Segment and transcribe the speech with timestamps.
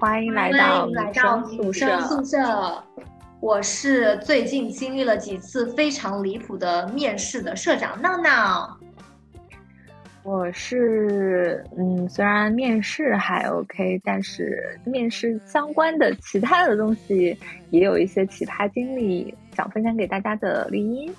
[0.00, 2.00] 欢迎来到女生宿舍。
[2.00, 2.82] 宿舍，
[3.38, 8.80] 我是最近经历了几次非常离谱的面试的社长闹闹。
[10.22, 17.38] 我是嗯，虽然面试还 OK，但是面试相关的其他的东西
[17.68, 21.14] 也有一些奇葩经历想分享给大家的绿茵。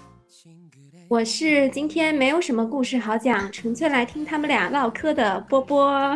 [1.07, 6.15] 我是今天没有什么故事好讲，纯粹来听他们俩唠嗑的波波。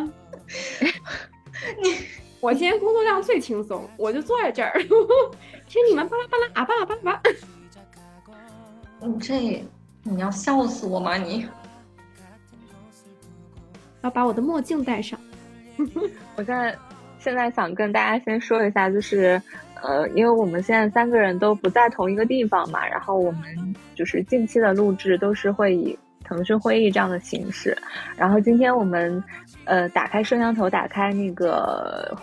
[1.84, 1.94] 你，
[2.46, 4.72] 我今天工作量最轻松，我就坐在这儿
[5.66, 7.22] 听你们巴拉巴拉啊巴拉巴拉巴。
[9.00, 9.66] 你这
[10.04, 11.48] 你要笑死我吗你？
[14.04, 15.20] 要把我的墨镜戴上。
[16.36, 16.78] 我现在
[17.18, 19.42] 现在想跟大家先说一下，就是
[19.82, 27.76] 呃，因为我们现在三个人都不在同一个地方嘛，然后我们就是近期的录制都是会以腾讯会议这样的形式。
[28.16, 29.24] 然后今天我们
[29.64, 32.16] 呃打开摄像头，打开那个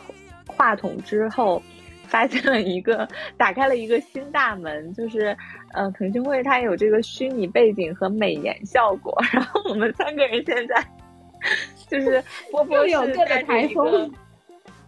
[0.53, 1.63] 话筒之后，
[2.07, 5.37] 发现了一个打开了一个新大门，就是
[5.73, 10.75] 呃腾讯会它有这个虚拟背景和美颜效果， 然后我们三个人现在。
[11.89, 14.09] 就是波波有是带台风，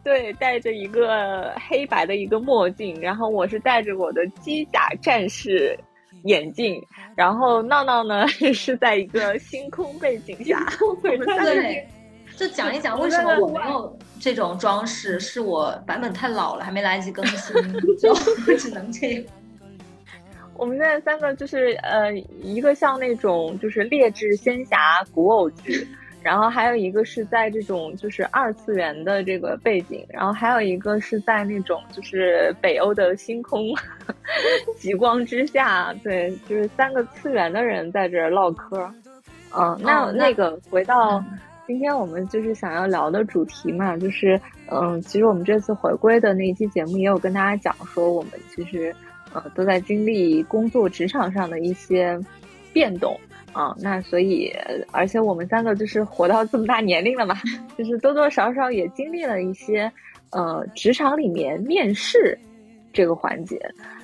[0.05, 5.77] 对，戴着一个黑白的一个墨镜，然后我是戴着我的机甲战士
[6.23, 6.81] 眼镜，
[7.17, 10.65] 然后闹闹呢 是在一个星空背景下。
[11.03, 11.19] 对，
[12.37, 17.55] 就讲一讲为什么我没有这种装饰，是我版本太老了，还没来得及更新，
[17.99, 18.15] 就
[18.57, 19.25] 只能这样。
[20.57, 25.87] 我们现在三个就是呃，一个像那种就是劣质仙侠古偶剧。
[26.23, 33.67] 然后还有一个是在这种就是二次元的这个背景，然后还有一个是在那种就是北欧的星空
[34.81, 38.91] 极光之下，对，就是三个次元的人在这唠嗑。
[39.55, 41.23] 嗯，那那个回到
[41.67, 48.95] 今天我们就是想要聊的主题嘛，就是嗯，其实我们这次回归的那一期节目也有跟大家讲说，我们其实
[49.33, 52.19] 呃都在经历工作职场上的一些
[52.73, 53.19] 变动。
[53.53, 54.53] 啊，那所以，
[54.91, 57.37] 而且我们三个就是活到这么大年龄了嘛，
[57.79, 59.89] 就是多多少少也经历了一些，
[60.31, 62.37] 呃，职场里面面试
[62.93, 63.57] 这个环节。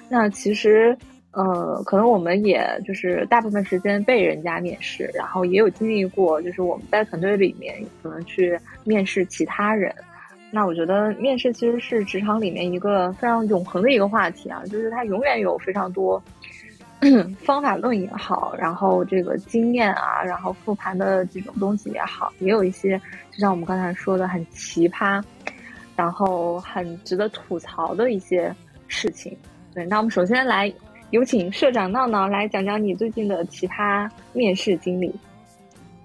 [0.09, 0.97] 那其实，
[1.33, 9.95] 呃，可能我们也就是大部分时间被人家面试，然后也有经历过，就是我们在团队里面可能去面试其他人。
[10.51, 16.21] 那我觉得面试其实是职场里面一个非常永恒的一个话题啊，就是它永远有非常多。
[17.41, 25.23] 方法论也好，然后这个经验啊，然后复盘的这种东西也好，也有一些，就像我们刚才说的很奇葩，
[25.97, 28.55] 然后很值得吐槽的一些
[28.87, 29.35] 事情。
[29.73, 30.71] 对，那我们首先来
[31.11, 35.13] 有请社长闹闹来讲讲你最近的奇葩面试经历。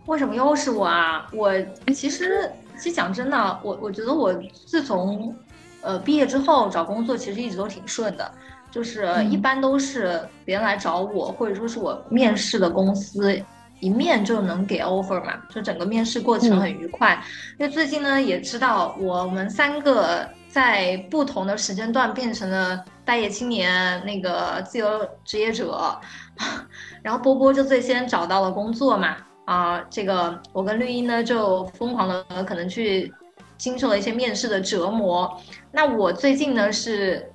[0.08, 1.28] 为什么又是我啊？
[1.32, 1.52] 我
[1.94, 4.34] 其实，其实讲真的，我我觉得我
[4.66, 5.36] 自从
[5.82, 8.32] 呃毕业之后找工作，其实一直都挺顺的。
[8.72, 13.40] 就是一般都是别人来找我，或者说是我面试的公司
[13.86, 17.24] 一面就能给 offer 嘛，就整个面试过程很愉快。
[17.60, 25.96] 因为最近呢也知道我们三个在不同的时间段变成了待业青年，那个自由职业者，
[27.04, 33.14] 然后波波就最先找到了工作嘛，啊，这个我跟绿茵呢就疯狂的可能去
[33.56, 35.40] 经受了一些面试的折磨。
[35.72, 37.32] 那我最近呢是。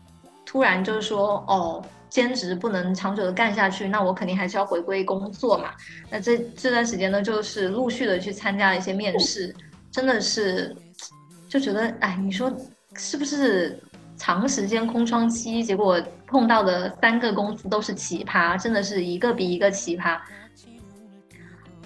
[0.47, 1.81] 突然就是说，哦，
[2.11, 5.71] 兼职不能长久的干下去，那我肯定还是要回归工作嘛。
[6.11, 9.55] 那这这段时间呢，就是陆续的去参加了一些面试，
[9.91, 10.77] 真的是
[11.49, 12.53] 就觉得，哎，你说
[12.97, 13.79] 是不是
[14.17, 15.63] 长时间空窗期？
[15.63, 20.19] 结果碰到的三个公司都是奇葩，真的是一个比一个奇葩。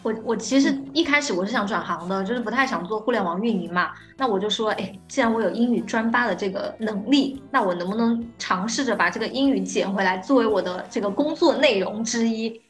[0.05, 3.93] 我我其实一开始我是想转行的，就是不太想做互联网运营嘛。
[4.19, 12.61] 那我就说，哎，既然我有英语专八的这个能力，那我能不能尝试着把这个英语捡回来，作为我的这个工作内容之一？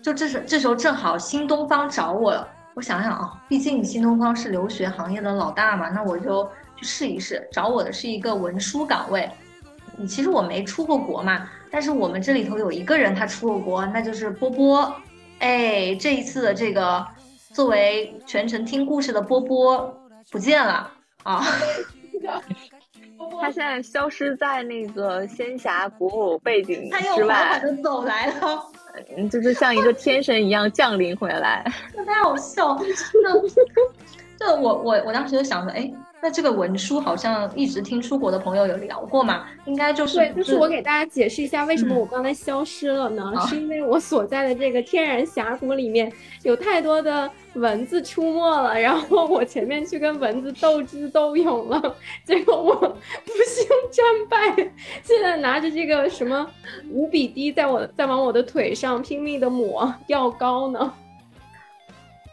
[0.00, 2.46] 就这时这时候正好新东方找我了。
[2.74, 7.48] 我想想啊，毕竟新东方是留学行业的老大嘛，那我就去试一试。
[7.50, 9.28] 找我的是一个文书岗位，
[10.08, 14.94] 其实我没出过国嘛，但是我们这里头有一个人他出过国，那就是波波。
[15.40, 17.04] 哎，这一次的这个
[17.52, 19.92] 作为全程听故事的波波
[20.30, 20.90] 不见了
[21.24, 21.44] 啊！
[23.40, 28.62] 他现在消失在那个仙侠古偶背景之外，他又缓缓的走来了，
[29.30, 31.64] 就是像一个天神一样降临回来。
[32.06, 32.88] 太好笑，真
[34.40, 35.92] 的，这我我我当时就想着，哎。
[36.22, 43.32] 那这个文书好像一直听出国的朋友有聊过嘛，应该就是对，就是我给大家解释一下为什么我刚才消失了呢？
[43.48, 51.96] 是因为我所在的这个天然峡谷里面有太多的蚊子出没了，然后我前面去跟蚊子斗智斗勇了，
[52.26, 54.70] 结果我不幸战败，
[55.02, 56.46] 现在拿着这个什么
[56.90, 60.92] 五比滴在我在往我的腿上拼命的抹药膏呢。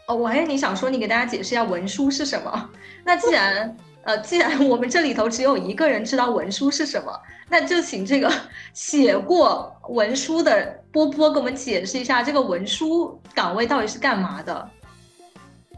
[0.08, 2.70] 哦，我还以为你想说你给大家解释一下文书是什么。
[3.04, 7.12] 那既然呃，既然我们这里头只有一个人知道文书是什么，
[7.50, 8.32] 那就请这个
[8.72, 14.70] 写过文书的波波给我们解释一下，这个文书岗位到底是干嘛的。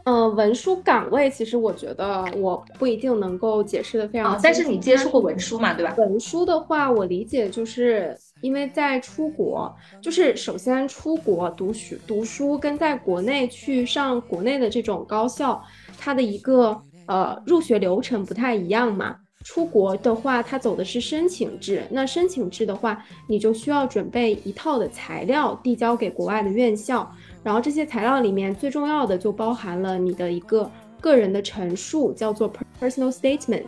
[0.05, 4.39] 嗯，文书岗位其实我觉得我不一定能够解释的非常。
[4.41, 5.93] 但是你接触过文书嘛，对吧？
[5.97, 15.63] 文书的话，我理解就是因为在出国，就是首先出国读书读书跟在国内去上国内的这种高校，
[15.97, 19.15] 它的一个呃入学流程不太一样嘛。
[19.43, 27.11] 出国的话，它走的是申请制，那申请制的话，你就需要准备一套的材料递交给国外的院校。
[27.43, 33.65] 然后这些材料里面最重要的就包含了你的一个个人的陈述，叫做 personal statement。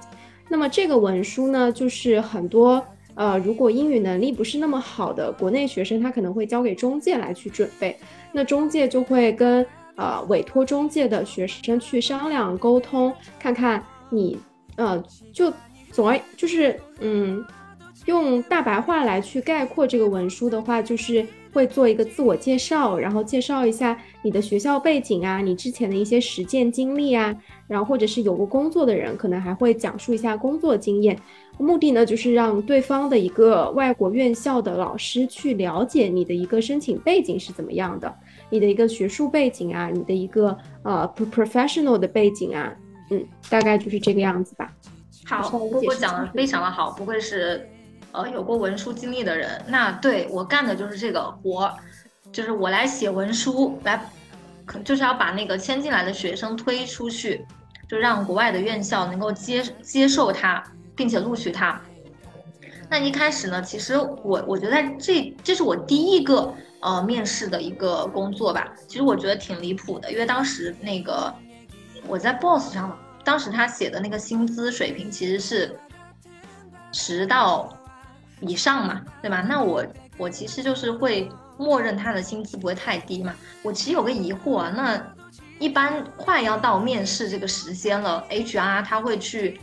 [0.48, 2.86] 那么这个文书呢，就是很多
[3.16, 7.98] 呃，如果英语能力不是那么好的国内学生，他可能会交给中介来去准备。
[8.32, 9.66] 那中介就会跟
[9.96, 14.38] 呃委托中介的学生去商量沟通，看看你
[14.76, 15.52] 呃，就
[15.92, 17.46] 总而就是嗯，
[18.06, 21.26] 用大白话来去概括这个文书的话，就是。
[21.54, 27.34] 会做一个自我介绍，然后介绍一下你的学校背景啊，你之前的一些实践经历啊，
[27.68, 31.18] 然后或者是有过工作的人，可能还会讲述一下工作经验。
[31.60, 38.12] 目的呢，就是让对方的一个外国院校的老师去了解你的一个申请背景是怎么样的，
[38.50, 42.74] 你的一个学术背景啊，你的一个呃 professional 的背景啊，
[43.12, 44.74] 嗯，大概就是这个样子吧。
[45.26, 47.70] 好，波波讲的非常的好，不愧是。
[48.14, 51.76] 呃，有过文书经历的人，那对我干的就是这个活，
[52.32, 54.00] 就是我来写文书，来，
[54.66, 57.44] 可就是要把那个签进来的学生推出去，
[57.90, 60.64] 就让国外的院校能够接接受他，
[60.96, 61.82] 并且录取他。
[62.88, 71.34] 那一开始呢，其实我我觉得这这是我第一个呃面试的一个工作吧，其实我觉得挺离谱的，因为当时那个
[72.08, 75.76] 我在 Boss 上，当时他写的那个薪资水平其实是
[76.92, 77.76] 十到。
[78.48, 79.42] 以上嘛，对吧？
[79.42, 79.86] 那我
[80.18, 83.34] 我其实就是会默认他的薪资不会太低嘛。
[83.62, 85.16] 我其实有个疑惑啊，那
[85.60, 89.60] 一般快要到面试这个时间了，HR 他会去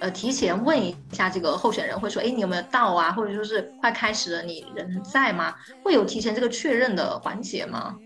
[0.00, 3.12] 呃提前问一下这个候选人，会说，哎，你有没有到啊？
[3.12, 5.54] 或者说是快开始了，你人在吗？
[5.82, 7.96] 会有提前这个确认的环节吗？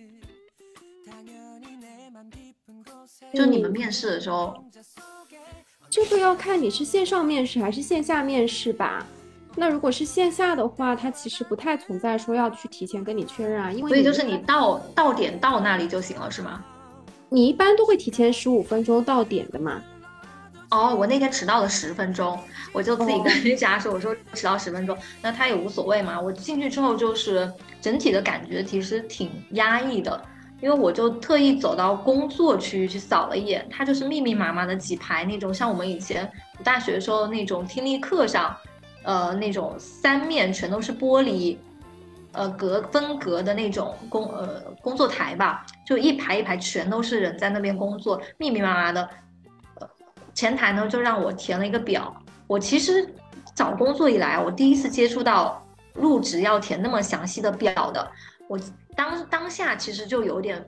[3.33, 4.55] 就你们面试的时候，
[5.89, 9.07] 这个要看你是线上面试还是线下面试吧。
[9.55, 16.65] 那如果是线下的话，它其实不太存在说要去提前跟你确认啊，因为所以就是你到到点到那里就行了，是吗？
[17.29, 19.83] 你一般都会提前十五分钟到点的嘛？
[20.71, 22.39] 哦，我那天迟到了十分钟，
[22.73, 26.19] 我就自己跟人家说，我说迟到十分钟，那他也无所谓嘛。
[26.19, 30.19] 我进去之后就是整体的感觉其实挺压抑的，
[30.63, 36.27] 因为我就特意走到工作区域去扫了一眼，它就是密密麻麻的几排那种，像我们以前
[36.57, 38.57] 读大学的时候那种听力课上。
[39.05, 41.57] 呃，那种三面全都是玻璃，
[42.33, 49.09] 呃，隔分隔的那种工呃工作台吧，就一排一排全都是人在那边工作，密密麻麻的。
[49.81, 49.91] 呃，
[50.35, 52.15] 前台呢就让我填了一个表。
[52.47, 53.13] 我其实
[53.55, 55.61] 找工作以来，我第一次接触到
[55.95, 58.11] 入职要填那么详细的表的。
[58.47, 58.59] 我
[58.95, 60.65] 当当下其实就有点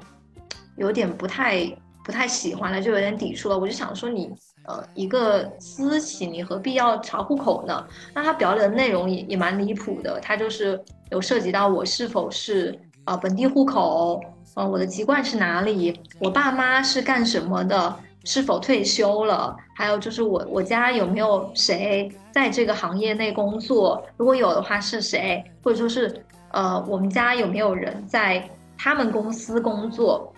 [0.77, 1.65] 有点不太
[2.03, 3.59] 不太喜欢了，就有点抵触了。
[3.59, 4.35] 我就想说你。
[4.67, 7.87] 呃，一个私企，你何必要查户口呢？
[8.15, 14.19] 那他表里的内容也也蛮离谱的，他就是有涉及到我是否是呃本地户口，
[14.55, 17.95] 呃我的籍贯是哪里，我爸妈是干什么的，
[18.25, 30.33] 是否退休了，还有就是我我家有没有谁在这个行业内工作，如果有的话是谁，或者说是呃我们家有没有人在他们公司工作，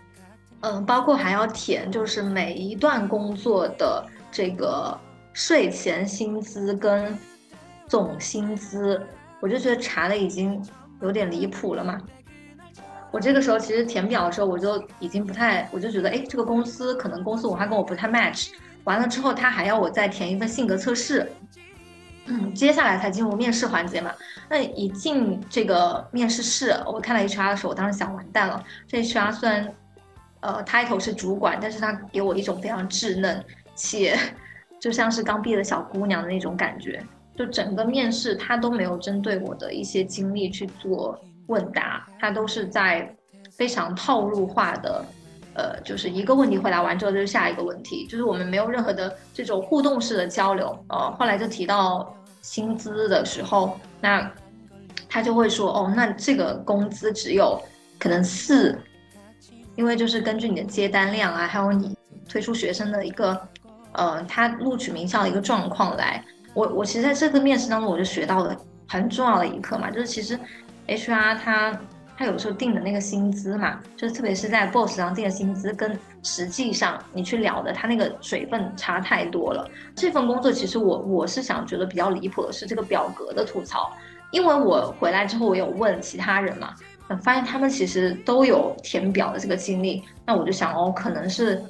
[0.63, 4.05] 嗯，包括还要填就是每一段工作的。
[4.37, 4.95] 这个
[5.33, 7.19] 税前薪资跟
[7.87, 9.01] 总薪资，
[9.41, 10.63] 我就觉得查的已经
[11.01, 11.99] 有点离谱了嘛。
[13.11, 18.51] 我这个时候其实填表的时候，我就已经不太，我就觉得，哎，这个公司可能公司文化跟我不太 match。
[18.85, 21.33] 完了之后，他还要我再填一份性格测试，
[22.27, 24.13] 嗯，接下来才进入面试环节嘛。
[24.51, 29.75] 那一进这个面试室，我看到 HR 的时候，我当时想，完蛋了，这 HR 虽然。
[30.41, 33.43] 呃 title 是主管，但是他给我一种非常稚嫩
[33.77, 34.19] 且
[34.81, 37.01] 就像是刚毕业的小姑娘的那种感觉。
[37.37, 43.15] 就整个面试他都没有针对我的一些经历去做问答，他都是在
[43.51, 45.05] 非常套路化的。
[45.59, 50.67] 呃，就是一个问题回答完之后就是下一个问题，就是我们没有任何的这种互动式的交流。
[50.89, 54.31] 呃，后来就提到薪资的时候，那
[55.09, 57.59] 他就会说，哦，那这个工资只有
[57.99, 58.79] 可能四，
[59.77, 61.97] 因为就是根据你的接单量啊，还有你
[62.29, 63.49] 推出学生的一个，
[63.97, 66.25] 呃，他录取名校的一个状况来。
[66.55, 68.57] 我我其实在这个面试当中，我就学到了
[68.89, 70.39] 很重要的一课嘛，就是其实
[70.87, 71.79] HR 他。
[72.19, 79.69] 他有时候定的那个薪资嘛，就是特别是在 Boss 上定的薪资，跟实际上你去聊的，他那个水分差太多了。
[79.95, 83.93] 这份工作其实我我是想觉得比较离谱的是这个表格的吐槽，
[84.31, 86.73] 因为我回来之后我有问其他人嘛，
[87.21, 91.63] 发现他们其实都有填表的这个经历，那我就想哦，可能是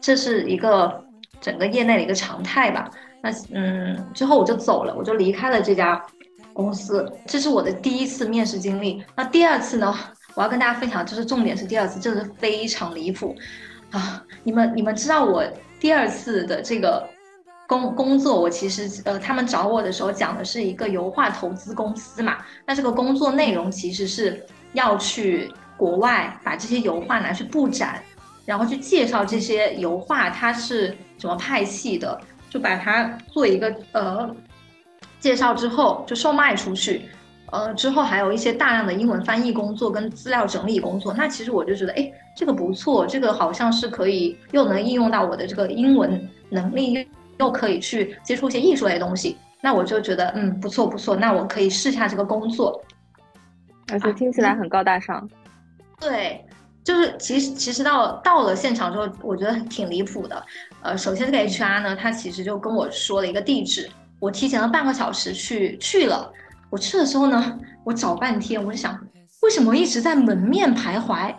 [0.00, 1.04] 这是一个
[1.46, 2.90] 整个业内的一个常态吧。
[3.22, 6.04] 那嗯，之后我就走了，我就离开了这家。
[6.52, 9.04] 公司，这是我的第一次面试经历。
[9.14, 9.94] 那第二次呢？
[10.34, 13.36] 我要跟大家分享，就是重点是第二次，真的是非常离谱
[13.90, 14.24] 啊！
[14.42, 15.44] 你们你们知道我
[15.78, 17.06] 第二次的这个
[17.68, 22.38] 工工作，我其实呃，他们找我的时候讲的是一个油画投资公司嘛。
[22.64, 28.02] 那这个工作内容其实是要去国外把这些油画拿去布展，
[28.46, 34.34] 然后去介绍这些油画它是什么派系的，就把它做一个呃。
[35.18, 37.08] 介绍之后就售卖出去，
[37.50, 41.12] 呃，之后还有一些大量的英文翻译工作跟资料整理工作。
[41.14, 47.08] 那其实我就觉得，哎，这个不错，这个好像是可以又能应用到我的这个英文能力，
[47.38, 49.36] 又可以去接触一些艺术类东西。
[49.60, 52.80] 那我就觉得，嗯，不错不错，那我可以试下这个工作。
[53.90, 55.28] 而且听起来很高大上。
[55.98, 56.44] 对，
[56.86, 60.40] 就是其实其实到到了现场之后，我觉得挺离谱的。
[60.82, 63.90] 呃，首先这个 HR 呢，他其实就跟我说了一个地址。
[64.20, 66.32] 我提前了半个小时去去了，
[66.70, 68.96] 我去的时候呢，我找半天，我就想，
[69.42, 71.34] 为什么一直在门面徘徊？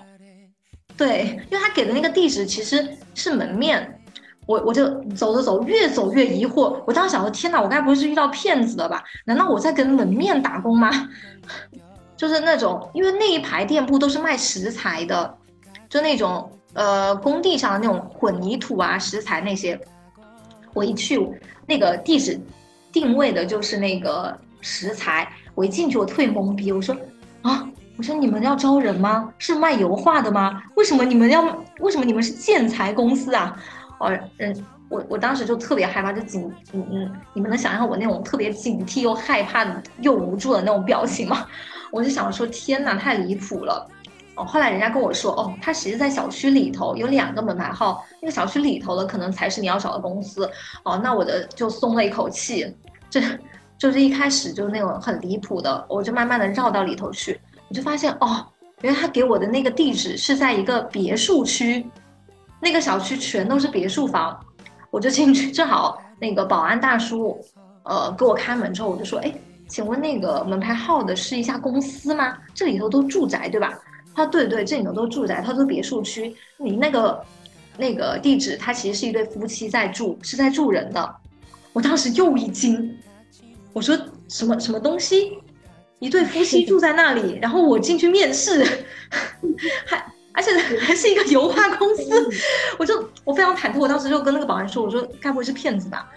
[0.97, 2.85] 对，因为他给的那个地址其实
[3.15, 4.01] 是门面，
[4.45, 6.83] 我我就走着走，越走越疑惑。
[6.85, 9.01] 我当时想说，天哪，我该不会是遇到骗子了吧？
[9.25, 10.91] 难道我在跟门面打工吗？
[12.17, 15.37] 就是那种，因为那一排店铺都是卖石材的，
[15.87, 19.79] 就那种呃工地上的那种混凝土啊石材那些，
[20.73, 21.17] 我一去
[21.65, 22.39] 那个地址。
[22.89, 26.95] 定位的就是那个食材，我一进去我特别懵逼，我说
[27.43, 29.31] 啊，我说你们要招人吗？
[29.37, 30.63] 是卖油画的吗？
[30.75, 31.43] 为什么你们要？
[31.79, 33.55] 为什么你们是建材公司啊？
[33.99, 39.63] 哦，嗯，我我当时就特别害怕，就警，嗯嗯，你们能想象我那种特别警惕又害怕
[39.99, 41.45] 又无助的那种表情吗？
[41.91, 43.89] 我就想说，天哪，太离谱了。
[44.35, 50.47] 哦，后来人家跟我说，哦，他其实在小区里头有两个门牌号，那个小区里头的可能才是你要找的公司。
[50.83, 52.71] 哦，那我的就松了一口气。
[53.09, 53.21] 这
[53.77, 57.39] 就是一开始就是那种很离谱的，我就慢慢的绕到里头去，
[57.69, 58.45] 我就发现哦，
[58.81, 61.89] 原来他给我的那个地址是在一个别墅区，
[62.59, 64.37] 那个小区全都是别墅房，
[64.91, 67.39] 我就进去，正好那个保安大叔，
[67.83, 69.33] 呃，给我开门之后，我就说，哎，
[69.67, 72.37] 请问那个门牌号的是一家公司吗？
[72.53, 73.77] 这里头都住宅对吧？
[74.15, 77.23] 他说对对，这里头都住宅，他说别墅区，你那个
[77.77, 81.15] 那个地址，他其实是一对夫妻在住，是在住人的。
[81.73, 82.97] 我当时又一惊，
[83.73, 83.95] 我说
[84.27, 85.37] 什么什么东西？
[85.99, 88.63] 一对夫妻住在那里，然后我进去面试，
[89.85, 92.29] 还而且还是一个油画公司，
[92.77, 93.79] 我就我非常忐忑。
[93.79, 96.07] 我当时就跟那个保安说：“我说该不会是骗子吧？”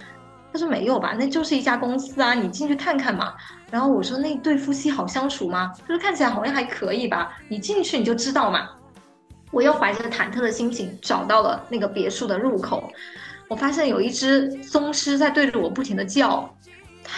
[0.52, 3.34] 他说：“没有吧，那就是一家公司啊，你进去看看嘛。”
[3.70, 5.72] 然后我说：“那对夫妻好相处吗？
[5.80, 7.36] 他说看起来好像还可以吧？
[7.48, 8.70] 你进去你就知道嘛。”
[9.52, 12.88] 我又怀着忐忑的心情找到了那个别墅的入口。
[13.48, 16.48] 我发现有一只松狮在对着我不停的叫，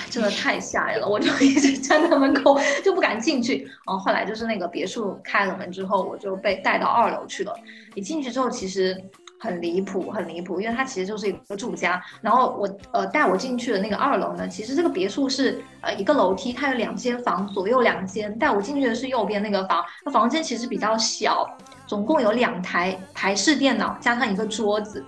[0.08, 3.64] 真的太吓人了，我就一直站在门口就不敢进去。
[3.86, 7.54] 然后后来就是那个别墅开了门之后，我就被带到二楼去了。
[7.94, 8.98] 一进去之后，其实
[9.42, 12.00] 很离谱，很离谱，因为它其实就是一个住家。
[12.20, 18.32] 然后我呃带我进去的那个二楼呢，其实这个别墅是呃一个楼梯，它有两间房，左右两间。
[18.38, 21.44] 带我进去的是右边那个房，那房间其实比较小，
[21.88, 25.04] 总共有两台台式电脑加上一个桌子。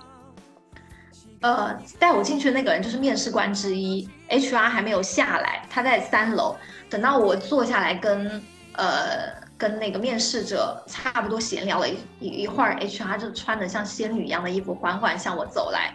[1.40, 6.56] 呃，带我进去的那个人就是面试官之一，HR 还没有下来，他在三楼。
[6.90, 15.94] 等到我坐下来跟呃跟那个面试者差不多闲聊了一一一会儿，HR 就穿着像仙女一样的衣服缓缓向我走来。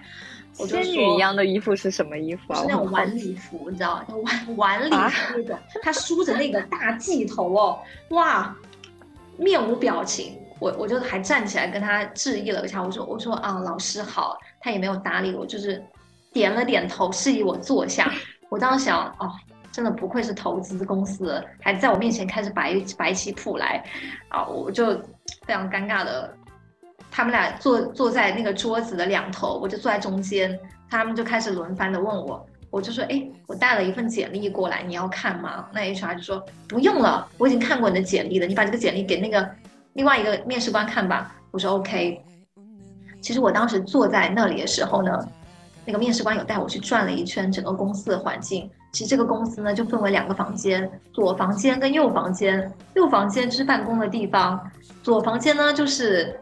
[0.54, 2.60] 仙女一样的衣服是什么衣服啊？
[2.60, 5.58] 是那种晚礼服，你知道晚晚礼服那种。
[5.82, 8.54] 他梳着那个大髻头哦，哇，
[9.38, 10.38] 面无表情。
[10.60, 15.82] 我我就还站起来跟他致意了一下，我说我说啊老师好，他也没有搭理我，就是
[16.34, 18.12] 点了点头示意我坐下。
[18.50, 19.32] 我当时想哦，
[19.72, 23.84] 真的不愧是投资公司，还在我面前开始摆摆起谱来，
[24.30, 24.94] 啊，我就
[25.46, 26.34] 非常尴尬的，
[27.12, 30.58] 他们俩坐坐在那个桌子的两头，我就坐在中间，
[30.90, 32.46] 他们就开始轮番的问我。
[32.72, 35.68] 我就说，哎，我带了一份简历过来，你要看吗？
[35.74, 39.50] 那 HR 就说不用了，我已经看过你的简历了，你把这个简历给那个
[39.94, 41.36] 另外一个面试官看吧。
[41.50, 42.24] 我说 OK。
[43.22, 45.28] 其实我当时坐在那里的时候呢，
[45.84, 48.70] 那个面试官有带我去转了一圈整个公司的环境。
[48.92, 52.72] 其实这个公司呢就分为两个房间，左房间跟右房间。
[52.96, 54.60] 右房间就是办公的地方，
[55.04, 56.40] 左房间呢就是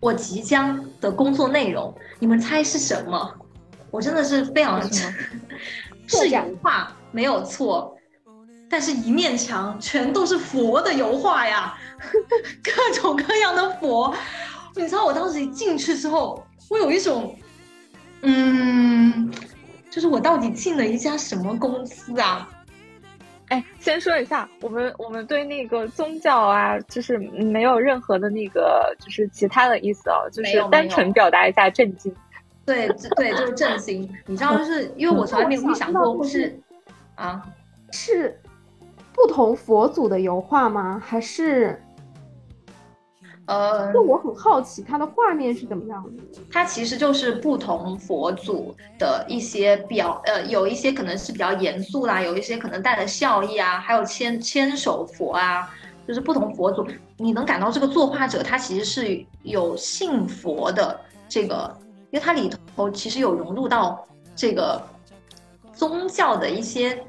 [0.00, 1.94] 我即将的工作内容。
[2.18, 3.34] 你们猜是什么？
[3.90, 4.80] 我真的是非常
[6.06, 7.96] 是 油画没有错，
[8.68, 11.74] 但是一面墙全都是佛的油画呀，
[12.62, 14.14] 各种各样的佛。
[14.76, 17.36] 你知道我当时一进去之后，我有一种，
[18.22, 19.28] 嗯，
[19.90, 22.48] 就是我到底进了一家什么公司啊？
[23.48, 32.14] 哎，先说一下，我们我们对那个宗教啊，就是没有任何的那个，就是其他的意思哦，就是单纯表达一下震惊。
[32.64, 34.08] 对，对，就是震惊。
[34.26, 36.56] 你知道，就是因为我从来没有想过，或是
[37.16, 37.44] 啊，
[37.90, 38.40] 是
[39.12, 41.02] 不同佛祖的油画吗？
[41.04, 41.82] 还是
[43.50, 46.22] 呃，就我很好奇，它的画面是怎么样的？
[46.50, 55.68] 它其实就是不同佛祖的一些表，呃，有一些可能是比较严肃啦，有一些可能带着笑意啊，还有牵牵手佛啊，
[56.06, 61.76] 就是不同佛祖，你能感到这个作画者他其实是有信佛的这个。
[62.12, 64.04] 因为它里头其实有融入到
[64.34, 64.82] 这个
[65.72, 67.00] 宗教的一些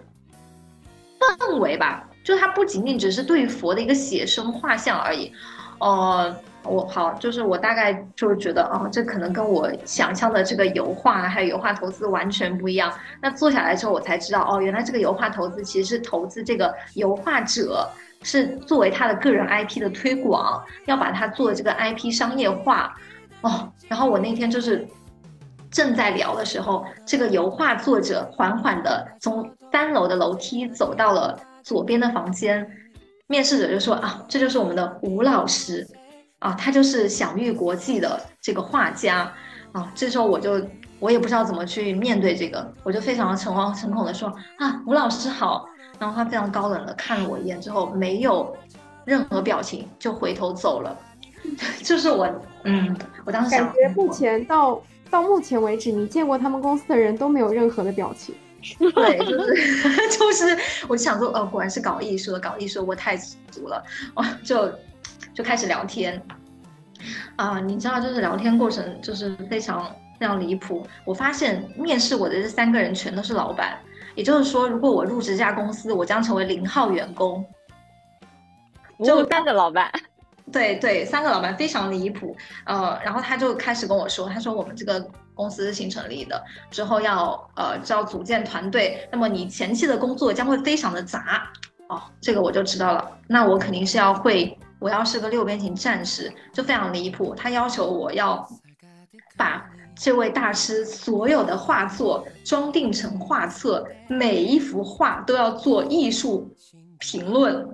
[1.40, 5.34] 氛围吧，就它不仅仅只是对佛的一个写生画像而已。
[5.82, 12.94] 呃，我好，就是我大概就是觉得，哦，这可能跟我想象的这个油画还有油画投资完全不一样。
[13.20, 17.90] 那做下来之后，我才知道，哦，原来这个油画投资其实是投资这个油画者，
[18.22, 22.96] 是作为他的个人 IP 的推广，要把它做这个 IP 商业化。
[23.42, 24.88] 哦，然后我那天就是
[25.72, 32.70] 正在聊的时候，这个油画作者缓缓的从三楼的楼梯走到了左边的房间，
[33.32, 35.88] 面试者就说啊，这就是我们的吴老师，
[36.40, 39.32] 啊，他就是享誉国际的这个画家，
[39.72, 40.62] 啊，这时候我就
[41.00, 45.66] 我也不知道怎么去面对这个，我就非常诚惶诚恐的说啊，吴老师好，
[45.98, 48.54] 然后他非常高冷的看了我一眼之后，没有
[49.06, 50.94] 任何表情就回头走了。
[51.82, 52.28] 就是我，
[52.66, 52.94] 嗯，
[53.26, 58.36] 我当时感觉目前到到目前为止，你见过他们公司的人都没有任何的表情。
[58.94, 63.84] 对，就 是就是， 我就想说，哦，果然是搞艺术的，搞艺术我太足了，
[64.16, 64.72] 哦，就
[65.34, 66.22] 就开始聊天。
[67.36, 69.84] 啊，你知道，就是聊天过程就是非常
[70.20, 70.86] 非常离谱。
[71.04, 73.80] 我发现面试我的这三个人全都是老板，
[74.14, 77.44] 也就是说，如果我入职这家公司，我将成为零号员工。
[79.04, 79.92] 就三个老板。
[80.52, 85.04] 对对，三个老板非常离谱，呃，然后他就开始跟我说，他说我们这个
[85.42, 91.52] 公司新成立的，之后要呃就要组建团队，那么你前期的工作将会非常的杂，
[91.88, 98.48] 哦，这个我就知道了，那我肯定是要会，我要是个六边形战士，就非常离谱，他要求我要
[99.36, 106.56] 把这位大师所有的画作装订成画册，每一幅画都要做艺术
[107.00, 107.68] 评论。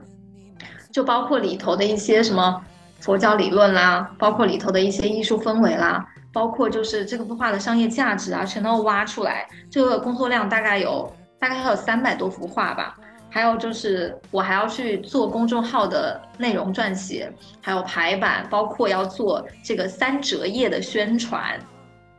[0.90, 2.64] 就包括里头的一些什么
[3.02, 6.04] 佛教理论啦，包括里头的一些艺术氛围啦，
[6.38, 9.48] 包括就是这幅画的商业价值啊，全都挖出来。
[9.72, 12.96] 这个工作量大概有大概还有三百多幅画吧。
[13.28, 21.60] 还有就是我还要去做公众号的内容撰写，还有排版，包括要做这个三折页的宣传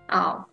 [0.08, 0.44] 啊。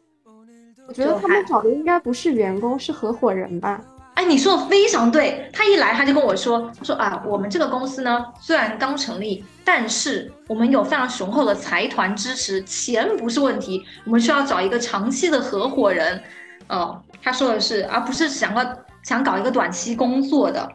[0.87, 3.81] 我觉得他们找的应该不是员工，是合伙人吧。
[4.15, 5.49] 哎，你说的非常对。
[5.53, 13.85] 他一来他就跟我说，他说啊，我们这个公司呢虽然刚成立，但是我们有非常雄厚的财团支持，钱不是问题。
[14.05, 16.21] 我们需要找一个长期的合伙人。
[16.67, 20.67] 哦，他说的是，而不是想要想搞一个短期工作的。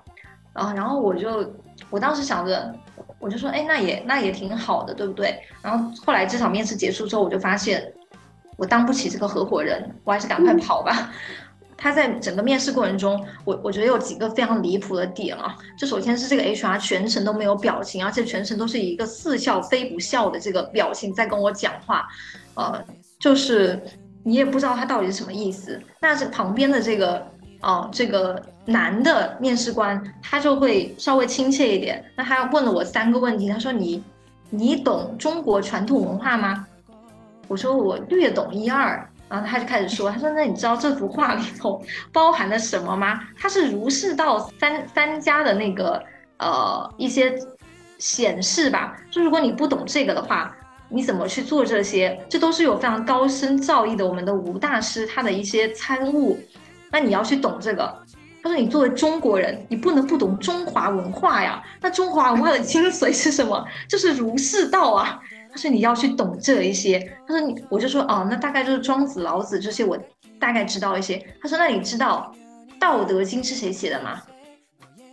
[0.53, 1.50] 啊，然后我就
[1.88, 2.74] 我当时想着，
[3.18, 5.40] 我就说，哎，那也那也挺好的，对不对？
[5.62, 7.92] 然后后来这场面试结束之后，我就发现
[8.57, 11.11] 我当不起这个合伙人，我还是赶快跑吧。
[11.81, 15.57] 他在整个面试过程中，我我觉得有几个非常离谱的点啊。
[15.79, 22.07] 就首先是这个 HR 全程都没有表情，而且全程都是一个似笑非不笑的这个表情在跟我讲话，
[22.55, 22.85] 呃，
[23.19, 23.81] 就是
[24.23, 25.81] 你也不知道他到底是什么意思。
[26.03, 27.27] 那这旁边的这个
[27.62, 32.05] 哦，这个男的面试官，他就会稍微亲切一点。
[32.14, 34.05] 那他问了我三个问题，他说你
[34.51, 36.66] 你懂中国传统文化吗？
[37.49, 39.10] 我说我略懂一二。
[39.31, 41.81] 然后他就开始说，他说那你知道这幅画里头
[42.12, 43.21] 包含了什么吗？
[43.38, 46.03] 它是儒释道三三家的那个
[46.38, 47.33] 呃一些
[47.99, 48.97] 显示吧。
[49.09, 50.53] 就如果你不懂这个的话，
[50.88, 52.21] 你怎么去做这些？
[52.29, 56.37] 这都是有非常高深造诣的我们的吴大师他的一些参悟。
[56.90, 57.97] 那你要去懂这个。
[58.43, 61.62] 他说你作为中国人，你不能不懂中华文化呀。
[61.81, 63.64] 那中华文化的精髓是什么？
[63.87, 65.21] 就是儒释道啊。
[65.52, 66.98] 他说你要去懂这一些。
[67.26, 69.98] 他说你，我就说哦，那大概就是庄子、老子这些，我
[70.38, 71.24] 大概知道一些。
[71.42, 72.32] 他说那你知道
[72.78, 74.22] 《道德经》是谁写的吗？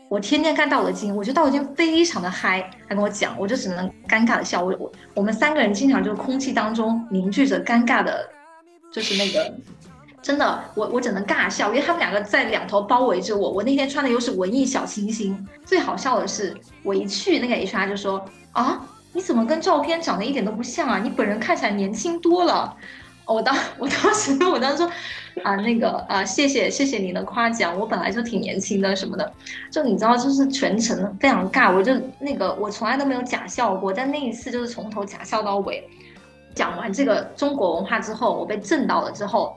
[0.10, 2.70] 我天天看《道德经》，我觉得《道德经》非常的嗨。
[2.88, 4.64] 他跟我讲，我就只能尴尬的笑。
[4.64, 8.30] 我我我们三个人经常就是空气当中凝聚着尴尬的，
[8.94, 9.54] 就是那个
[10.22, 13.52] 真的，我我只能尬笑，因为他们两个在两头包围着我。
[13.52, 15.46] 我那天穿的又是文艺小清新。
[15.66, 18.82] 最好笑的是，我一去那个 HR 就说啊。
[19.14, 21.00] 你怎么跟照片长得一点都不像啊？
[21.00, 22.76] 你本人看起来年轻多了。
[23.26, 24.90] 我当 我当时我当时说
[25.44, 29.34] 啊，那个啊，谢谢谢谢你的夸奖，我本来就挺年轻的什么的。
[29.70, 31.76] 就你知道，就是全程非常尬。
[31.76, 35.84] 我就那个我从来都没有假笑过，但那一次就是从头假笑到尾。
[36.56, 39.56] 讲完这个中国文化之后，我被震到了之后，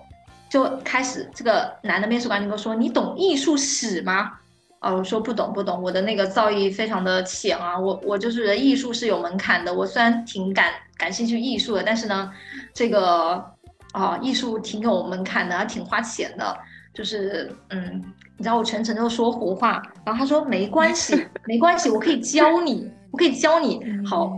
[0.51, 4.33] 就开始这个男的面试官就跟我说：“你懂艺术史吗？”
[4.81, 12.33] 啊，我说不懂不懂，我的那个造诣非常的浅啊，我我就是艺术是有门槛的，我虽然挺感感兴趣艺术的，但是呢，
[12.73, 13.45] 这个
[13.93, 16.57] 啊艺术挺有门槛的，还挺花钱的，
[16.95, 18.03] 就是嗯，
[18.39, 23.81] 你知道我全程都说胡话，然后他说没关系 没关系，我可以教你，我可以教你。
[24.07, 24.33] 好，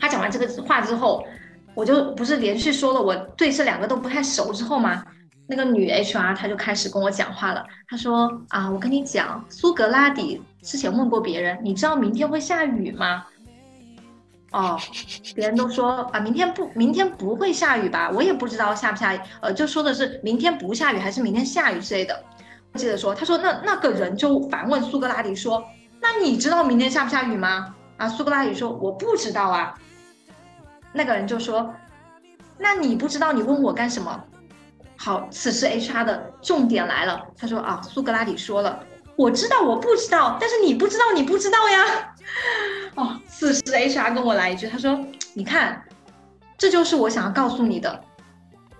[0.00, 1.24] 他讲完这个话之后，
[1.76, 5.04] 我就不是连续说了我对这两个都不太熟之后吗？
[5.50, 13.26] 那个女 HR 她就开始跟我讲话了，她说啊，我跟你讲，苏格拉底之前问过别人，你知道明天会下雨吗？
[14.52, 14.78] 哦，
[15.34, 18.12] 别人都说啊，明天不，明天不会下雨吧？
[18.14, 22.24] 我也不知道下不下雨，呃，就说的是明天不下雨还是明天下雨之类的。
[22.74, 25.64] 接着说，他说那那个人就反问苏格拉底说，
[26.00, 27.74] 那你知道明天下不下雨吗？
[27.96, 29.74] 啊，苏格拉底说我不知道啊。
[30.92, 31.74] 那个人就说，
[32.56, 34.24] 那你不知道，你问我干什么？
[35.02, 37.24] 好，此时 HR 的重点来了。
[37.34, 38.84] 他说啊，苏格拉底说了，
[39.16, 42.14] 我知道我不知道，但是你不知道你不知道呀。
[42.96, 45.82] 哦，此时 HR 跟我来一句，他说，你看，
[46.58, 47.98] 这就是我想要告诉你的，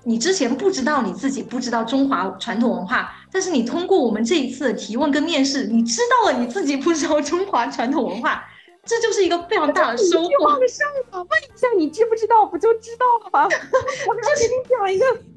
[0.04, 8.44] 你之前不知道你自己不知道中华传统文化，但是你通过我们这一次的提问跟面试，你知道了你自己不知道中华传统文化，
[8.84, 10.44] 这就是一个非常大的收获。
[10.44, 13.48] 往上问一下，你知不知道，不就知道了吗？
[14.06, 15.29] 我给你讲一个。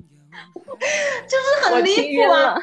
[1.28, 2.56] 就是很离谱啊，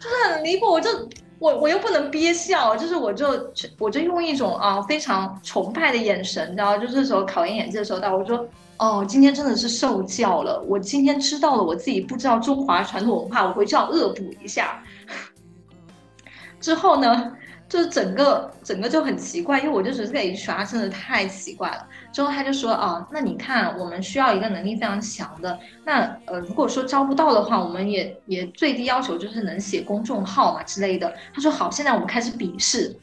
[0.00, 0.90] 就是很离谱，我就
[1.38, 8.46] 我我又不能憋笑，就是我就我就用一种啊非常崇拜的眼神，你知道，就这时候考验演技的时候，到我说
[8.78, 14.82] 哦，今天真的是受教了，我今天知道了我自己不知道中华传统文化，我回去要恶补一下。
[16.60, 17.36] 之后呢？
[17.68, 21.86] 就是整个整个就很奇怪，因为我就觉得这个 HR 真的太奇怪了。
[22.12, 31.12] 之后他就说啊，那你看我们需要一个能力非常强的，那呃如果说招不到的话，我们也也最低要求就是能写公众号嘛之类的。
[31.34, 32.96] 他说好，现在我们开始笔试。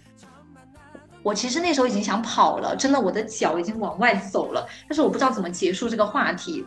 [1.23, 6.65] 我其实那时候已经想跑了，真的我的脚已经往外走了，但是我不知道怎么结束这个话题，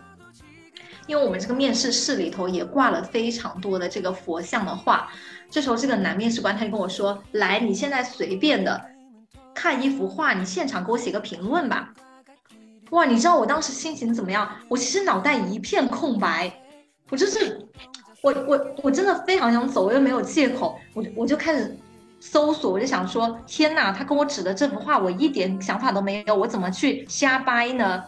[1.09, 5.09] 因为我们这个面试室里头也挂了非常多的这个佛像的画。
[5.55, 8.85] 这时候，这个男面试官他就跟我说：“来，你现在随便的
[9.55, 11.95] 看一幅画，你现场给我写个评论吧。”
[12.90, 14.51] 哇，你知道我当时心情怎么样？
[14.69, 16.53] 我其实脑袋一片空白，
[17.09, 17.64] 我就是
[18.21, 21.79] 我我我真的非常想走，我又没有借口，我我就开始
[22.19, 28.03] 搜索，我就想说：天哪，他跟我指的这幅画，我一点想法都没有，我怎么去瞎掰呢？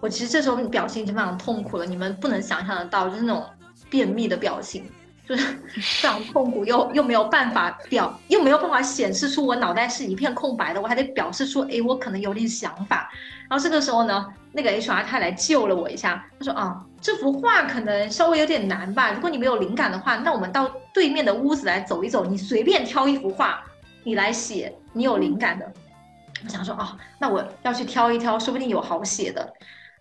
[0.00, 3.44] 我其实这时候表情已经非常痛苦了，你们不能想象得到，就是那种
[3.90, 4.90] 便秘的表情。
[5.28, 13.10] 就是非常痛苦，又又没有办法表，又没有办法显示出我脑袋是一片空白的，我还得表示出，哎，我可能有点想法。
[13.46, 23.62] 然后这个时候呢，那个 HR 他来救了我一下，他说啊，这幅画可能稍微有点难吧，如果你没有灵感的话，那我们到对面的屋子来走一走，你随便挑一幅画，
[24.04, 25.70] 你来写，你有灵感的。
[26.42, 29.52] 我想说啊，那我要去挑一挑，说不定有好写的。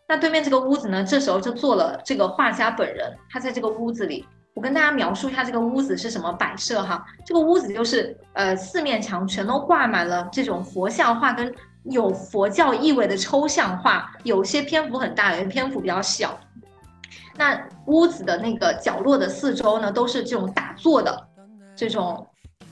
[0.08, 4.26] 那对面这个屋子呢，这时候就坐了这个画家本人，他在这个屋子里。
[4.58, 16.36] 我跟大家描述一下这个屋子是什么摆设哈，这个屋子就是呃四面墙全都挂满了这种佛像画跟有佛教意味的抽象画，有些篇幅很大，有些篇幅比较小。
[17.36, 21.28] 那屋子的那个角落的四周呢，都是这种打坐的
[21.76, 22.28] 这种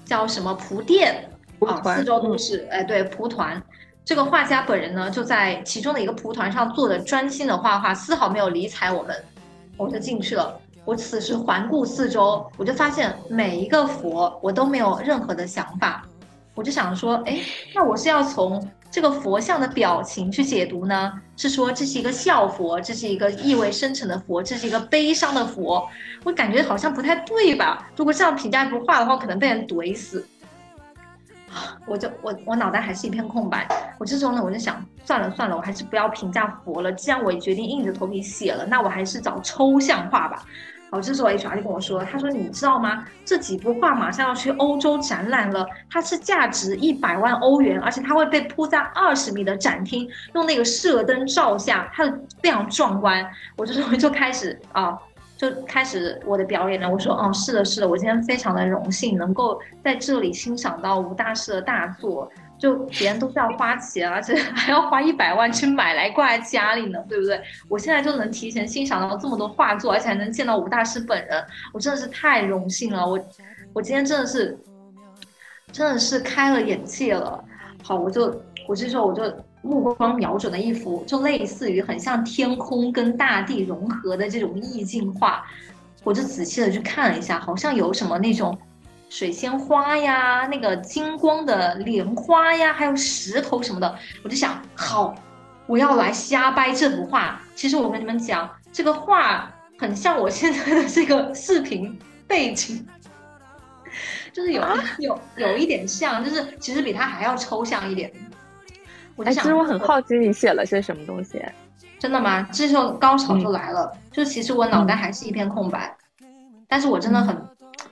[0.05, 3.61] 叫什么蒲垫啊，四周都是哎对蒲团。
[4.03, 9.15] 这个画家本人呢，就在其中的一个蒲团上坐着，专心的画画，丝毫没有理睬我们。
[9.77, 10.59] 我就进去了。
[10.85, 16.05] 我此时环顾四周，我就发现每一个佛我都没有任何的想法。
[16.53, 17.39] 我就想说，哎，
[17.73, 21.11] 那我是要从这个佛像的表情去解读呢？
[21.35, 25.85] 是说这是一个笑佛，这是一个意味深沉的佛，这是一个悲伤的佛？
[26.23, 27.89] 我感觉好像不太对吧？
[27.97, 30.25] 如果这样评价一幅画的话，可能被人怼死。
[31.85, 33.67] 我就我我脑袋还是一片空白，
[33.97, 36.91] 我这时候呢我就想算了算了，我还是不要评价佛了。
[36.93, 40.45] 既然我决定硬着头皮写了，那我还是找抽象画吧。
[40.95, 43.05] 我，这时候 HR 就跟我说，他说你知道吗？
[43.23, 53.23] 这几幅画马上要去欧洲展览了，它是价值一百万欧元，而且它会被铺在二十米的展厅，用那个射灯照下，它的非常壮观。
[53.57, 54.97] 我这时候就开始啊。
[55.37, 56.89] 就开始我的表演了。
[56.89, 62.31] 我说，哦，是的，是的，我今天非常的荣幸能够在这里欣赏到吴大师的大作。
[62.57, 67.41] 就别人都是要花钱，而且还要花一百万去买来挂在家里呢，对不对？
[67.67, 73.07] 我现在就能提前欣赏到这么多画作，而且还能见到吴大师本人，我真的是太荣幸了。
[73.07, 73.19] 我，
[73.73, 74.57] 我今天真的是，
[75.71, 77.43] 真的是开了眼界了。
[77.83, 79.23] 好，我就，我这时候我就。
[79.65, 85.43] 目光瞄准了一幅，就类似于很像天空跟大地融合的这种意境画，
[86.03, 88.55] 我就仔细的去看了一下，好像有什么那种
[89.09, 95.15] 水仙花呀，那个金光的莲花呀，还有石头什么的，我就想，好，
[95.67, 97.41] 我要来瞎掰这幅画。
[97.55, 102.85] 其实我跟你们讲，这个画很像我现在的这个视频背景，
[104.33, 104.61] 就是有
[104.99, 108.11] 有有一点像，就是其实比它还要抽象一点。
[109.15, 111.41] 我就想，其实我很好奇你写了些什么东西，
[111.99, 112.45] 真的吗？
[112.51, 115.95] 这时候高潮就来了，就其实我脑袋还是一片空白，
[116.67, 117.33] 但是我真的很，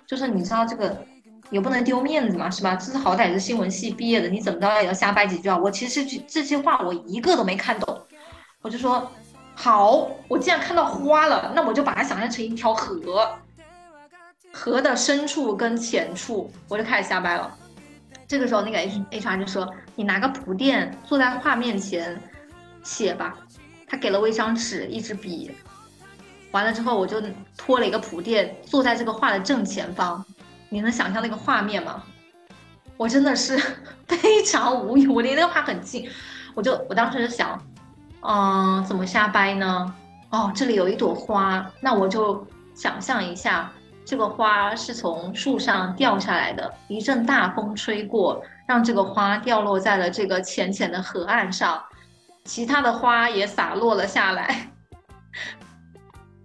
[0.08, 1.06] 就是你知道这个
[1.50, 2.76] 也不能丢面子嘛，是吧？
[2.76, 5.58] 这是好歹是新闻系毕业的，你怎么着也要瞎掰几句啊？
[5.58, 8.02] 我其实这这些话我一个都没看懂，
[8.62, 9.10] 我就说
[9.56, 13.30] 好，我既然看到花了，那我就把它想象成一条河，
[14.52, 17.56] 河的深处跟浅处，我就开始瞎掰了。
[18.28, 22.20] 这个时候，那个 H H R 就说：“你拿个蒲垫，坐在画面前
[22.82, 23.38] 写吧。”
[23.86, 25.52] 他给了我一张纸，一支笔。
[26.54, 27.22] 完了之后，我就
[27.58, 30.24] 拖了一个铺垫，坐在这个画的正前方。
[30.70, 32.02] 你能想象那个画面吗？
[32.96, 33.58] 我真的是
[34.08, 36.10] 非常无语，我离那个画很近。
[36.54, 37.60] 我就我当时就想，
[38.22, 39.94] 嗯，怎么瞎掰呢？
[40.30, 43.72] 哦，这里有一朵花，那我就想象一下。
[44.06, 51.82] 这个花是从树上掉下来的，一阵大风吹过，让这个花掉落在了这个浅浅的河岸上，
[52.44, 54.73] 其他的花也洒落了下来。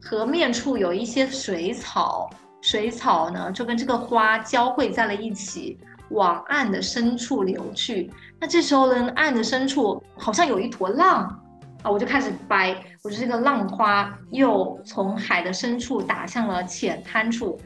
[0.08, 2.30] 河面处有一些水草，
[2.62, 8.10] 水草呢就跟这个花交汇在了一起，往岸的深处流去。
[8.40, 11.24] 那这时候呢，岸的深处好像有一坨浪。
[11.82, 17.60] 啊，我就开始掰，我说这个浪花又从海的深处打向了浅滩处，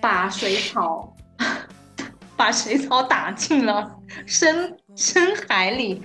[0.00, 1.12] 把水草，
[2.36, 6.02] 把水草打进了深深海里。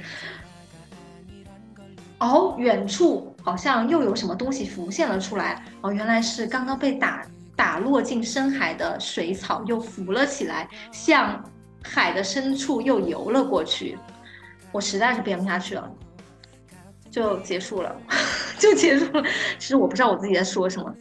[2.20, 5.64] 哦，远处好像又有什么东西浮现了出来。
[5.82, 7.26] 哦，原来是刚刚被打
[7.56, 11.44] 打落进深海的水草又浮了起来，向
[11.84, 13.98] 海的深处又游了过去。
[14.72, 15.92] 我实在是编不下去了。
[17.12, 17.96] 就结束了，
[18.58, 19.24] 就结束了。
[19.60, 20.92] 其实我不知道我自己在说什么，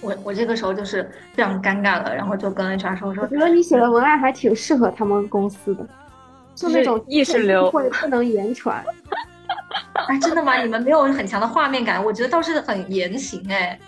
[0.00, 5.86] 我我这个时候就是非常尴尬了，然后就跟 HR 说：“我说，我觉得你写的文案还挺适合他们公司的，
[6.54, 8.82] 就那种意识流，或者不能言传。
[10.08, 10.56] 哎，真的吗？
[10.62, 12.02] 你们没有很强的画面感？
[12.04, 13.78] 我觉得倒是很言行哎。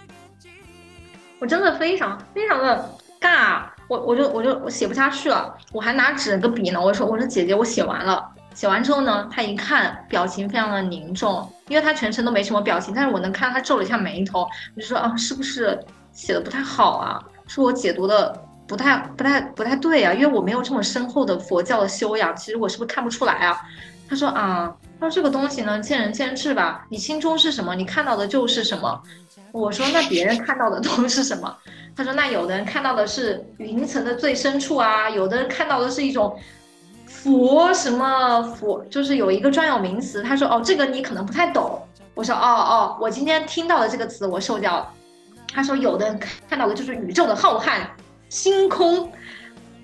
[1.39, 6.81] 我真的非常非常的尬，我我就我就我写不下去了，我还拿纸跟笔呢。
[6.81, 8.27] 我说我说姐姐，我写完了。”
[8.57, 15.79] 写完之后呢，他一看表情非常的凝重，因为他全程都没什么表情，但是我能看到他皱了一下眉头，我就说啊，是不是
[16.11, 17.23] 写的不太好啊？
[17.47, 18.35] 是我解读的
[18.67, 20.15] 不太不太不太对啊？
[20.15, 23.61] 因为我没有这么深厚的佛教的修养，其实我是不是看不出来啊？
[24.09, 29.03] 他说啊，他说这个东西呢，见仁见智吧，你心中是什么，你看到的就是什么。
[29.53, 31.57] 我说那别人看到的都是什么？
[31.97, 36.39] 他说那有的人看到的是云层的最深处啊，有的人看到的是一种。
[37.09, 40.23] 佛什么佛，就是有一个专有名词。
[40.23, 41.81] 他说：“哦，这个你可能不太懂。”
[42.15, 44.89] 我说：“哦哦，我今天听到的这个词我受掉了。”
[45.53, 46.17] 他说：“有的
[46.49, 47.81] 看到的就是宇宙的浩瀚，
[48.29, 49.11] 星空。”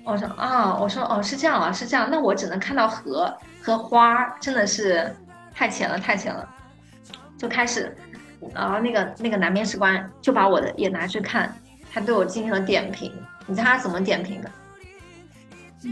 [0.05, 2.09] 我说：“啊，我说哦，是这样啊，是这样。
[2.11, 5.14] 那我只能看到河和花，真的是
[5.55, 6.48] 太浅了，太浅了。”
[7.38, 7.96] 就开始，
[8.55, 11.55] 然后那个那个男面试官就把我的也拿去看，
[11.92, 13.12] 他对我进行了点评。
[13.46, 14.51] 你猜他怎么点评的？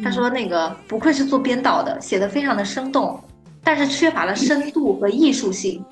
[0.05, 3.21] 他说：“那个不愧是做编导的，写的非常的生动。
[3.65, 5.85] 但是缺乏了深度和艺术性。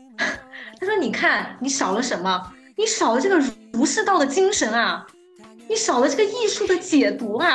[0.16, 2.52] 他说：“你看，你少了什么？
[2.74, 3.38] 你少了这个
[3.72, 5.06] 儒释道的精神啊，
[5.68, 7.54] 你少了这个艺术的解读啊。”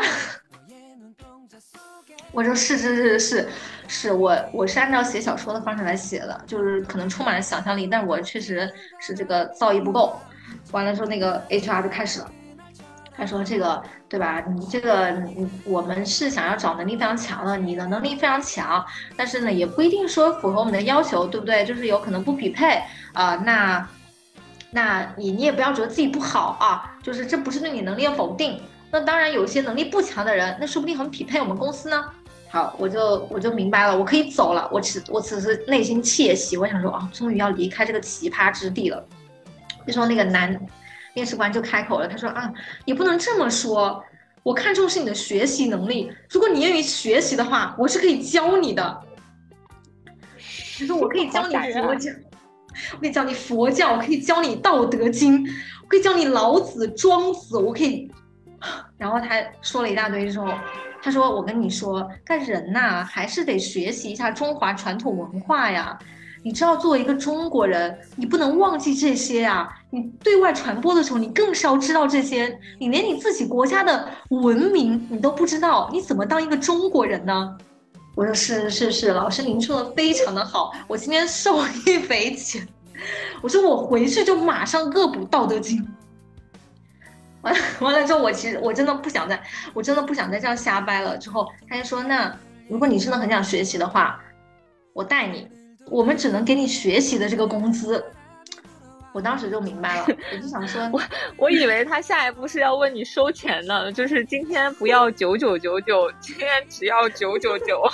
[2.33, 3.49] 我说：“是是是是
[3.87, 8.69] 是，我我是按照写小说的方式来写的，就是可能充满了想象力，但我确实
[8.99, 10.19] 是这个造诣不够。”
[10.71, 12.31] 完了之后，那个 HR 就开始了。
[13.15, 14.43] 他说：“这个对吧？
[14.47, 18.83] 你这个，你我们是想要找能力非常强的，你的能力非常强，
[19.15, 21.63] 但是呢，也不一定说符合我们的要求，对不对？
[21.63, 22.81] 就是有可能不匹配
[23.13, 23.35] 啊。
[23.35, 23.87] 那，
[24.71, 28.59] 那你你也不要觉得自己不好啊，就是这不是对你能力的否定。
[28.89, 32.03] 那当然，有些能力不强的人，那说不定很匹配我们公司呢。
[32.53, 34.69] 好，我就我就明白了，我可以走了。
[34.71, 39.03] 我此我此时内心窃喜，我想说啊，终于要离开这个奇葩之地了。
[39.87, 40.55] 这时候那个男。”
[41.15, 42.51] 面试官就开口了，他说啊，
[42.85, 44.03] 也不能这么说，
[44.41, 49.01] 我看重是你的学习能力，如果你愿意学习的话，我是可以教你的。
[50.79, 52.11] 他说我可以教你佛教，
[52.93, 55.43] 我可以教你佛教，我可以教你道德经，
[55.83, 58.11] 我可以教你老子、庄子，我可以。
[58.97, 60.47] 然后他说了一大堆之后，
[61.03, 65.99] 他说我跟你说，干人呐，还是得学习一下中华传统文化呀。
[66.41, 69.69] 你知道，作为一个中国人，你不能忘记这些呀。
[69.89, 72.57] 你对外传播的时候，你更是要知道这些。
[72.79, 77.57] 你连你自己国家的文明你都不知道，你怎么当一个中国人呢？
[78.15, 82.65] 我说是是是，老师您说的非常的好，我今天受益匪浅。
[83.43, 85.77] 我说我回去就马上恶补《道德经》。
[87.43, 89.41] 完 完了之后，我其实我真的不想再，
[89.73, 91.17] 我真的不想再这样瞎掰了。
[91.17, 92.35] 之后他就说，那
[92.67, 94.19] 如果你真的很想学习的话，
[94.93, 95.47] 我带你。
[95.91, 98.01] 我们只能给你学习的这个工资，
[99.13, 101.01] 我当时就明白了，我就想说， 我
[101.37, 107.81] 我以为他下一步是要问你收钱呢，就是今天不要九九九九，今天只要九九九。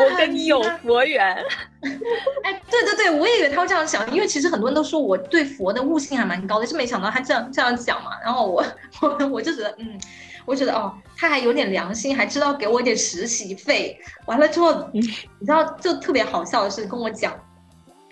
[0.00, 1.36] 我跟你有佛缘。
[2.44, 8.10] 哎，对对对，我也以为他会这样想，因为其实很多人都说我对佛的悟性还蛮高的，是没想到他这样这样讲嘛。
[8.22, 8.64] 然后我
[9.00, 9.98] 我我就觉得，嗯。
[10.46, 13.96] 我觉得哦，他还有点良心，还知道给我点实习费。
[14.26, 17.38] 完了之后，你知道，就特别好笑的是，跟我讲，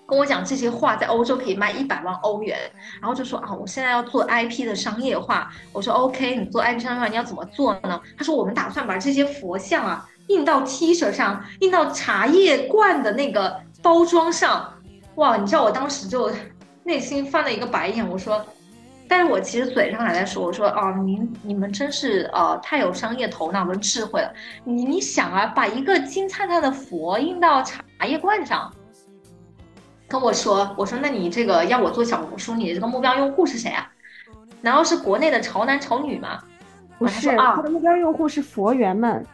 [0.09, 2.59] 跟我讲这些画在欧洲可以卖一百万欧元，
[2.99, 5.53] 然后就说啊，我现在要做 IP 的商业化。
[5.71, 8.01] 我说 OK，你做 IP 商业化，你要怎么做呢？
[8.17, 14.73] 他说我们打算把这些佛像啊印到 T 恤上，印到茶叶罐的那个包装上。
[15.17, 16.33] 哇，你知道我当时就
[16.85, 18.43] 内心翻了一个白眼，我说。
[19.11, 24.31] 但是我其实嘴上还在说，我说哦，您你们真是呃太有商业头脑跟智慧了。
[24.65, 28.71] 你你想啊，把一个金灿灿的佛印到茶叶罐上，
[30.09, 33.91] 跟我说，我说那你这个要我做小红书，你这个目标用户是谁啊？
[34.63, 36.43] 难道是国内的潮男潮女吗？
[36.99, 39.25] 不是，他的目标用户是佛缘们。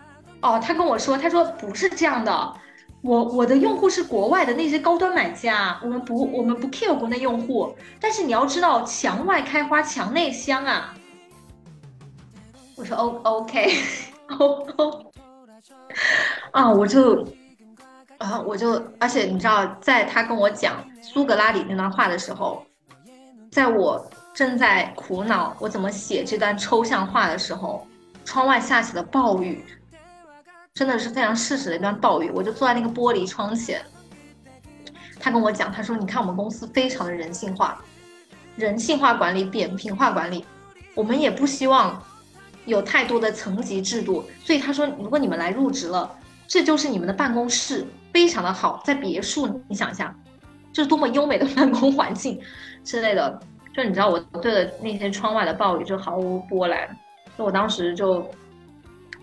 [0.43, 2.55] 哦，他跟我说，他说不是这样的。
[3.01, 10.95] 我我的用户是国外的那些高端买家，我们不我们不 kill 国内用户，但是你要知道墙外开花墙内香啊。
[12.77, 13.71] 我说 O OK
[14.31, 15.07] 哦哦
[16.51, 17.27] 啊，我就
[18.19, 22.65] 然后我就，而且你知道，在他跟我讲苏格拉底那段话的时候，
[23.51, 27.87] 在我正在苦恼我怎么写这段抽象话的时候，
[28.25, 29.65] 窗外下起了暴雨。
[30.75, 33.81] 真的是非常事实的一段暴雨，我就坐在那个玻璃窗前。
[35.21, 37.81] 他跟我讲，他说：“你看我们公司非常的人性化，
[38.57, 40.45] 人性化管理、扁平化管理，
[40.95, 42.03] 我们也不希望
[42.67, 44.25] 有太多的层级制度。
[44.43, 46.13] 所以他说，如果你们来入职了，
[46.49, 50.17] 这就是你们的办公室，非常的好，在别墅，你想一下，
[50.73, 52.41] 这是多么优美的办公环境
[52.83, 53.39] 之类的。
[53.75, 56.89] 就你知道，我对着那些窗外的暴雨就毫无波澜。
[57.37, 58.27] 就我当时就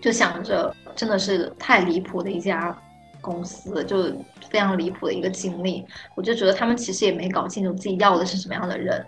[0.00, 2.76] 就想着。”真的是太离谱的一家
[3.22, 4.12] 公司，就
[4.50, 5.82] 非常离谱的一个经历。
[6.14, 9.06] 我就觉得他们其实也没搞清楚自己要的是什么样的人。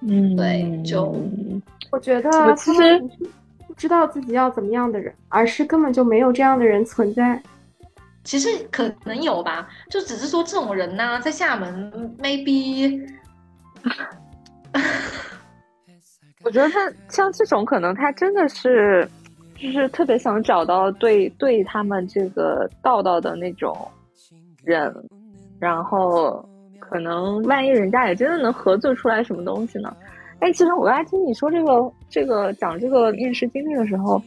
[0.00, 1.14] 嗯，对，就
[1.90, 2.98] 我觉得其实
[3.66, 7.38] 不知道自己要怎么样的人，而是根本就没有这样的人存在。
[8.24, 13.00] 其实可能有吧，就只是说这种人呢，在厦门 maybe。
[16.42, 19.08] 我觉得他像这种，可能他真的是。
[19.56, 23.74] 就是特别想找到对对他们这个道道的那种
[24.64, 24.92] 人，
[25.60, 26.44] 然后
[26.80, 29.96] 可能万一人家也真的能合作出来什么东西呢？
[30.40, 34.20] 哎，其实我刚才听你说这个这个讲这个面试经历的时候，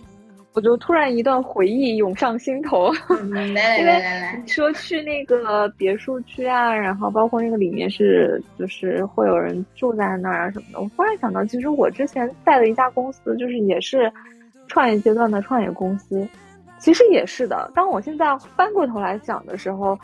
[0.58, 2.92] 我就突然一段回忆涌上心头，
[3.30, 4.02] 因为
[4.44, 14.12] 你说去那个别墅区啊，然后包括那个里面是就是会有人住在那儿啊什么的，我忽然想到，其实我之前在的一家公司就是也是。
[14.70, 16.28] 创业阶段的创业公司，
[16.78, 17.72] 其实也是的。
[17.74, 19.98] 当我现在翻过头来想的时候，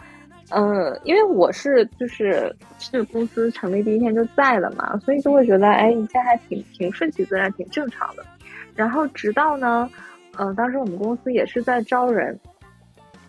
[0.51, 8.23] 嗯，因为我是就是是公司成立第一天就在的嘛，所以就会觉得哎，一切还挺挺顺其自然，挺正常的。
[8.73, 9.89] 然后直到呢，
[10.37, 12.39] 嗯，当时我们公司也是在招人，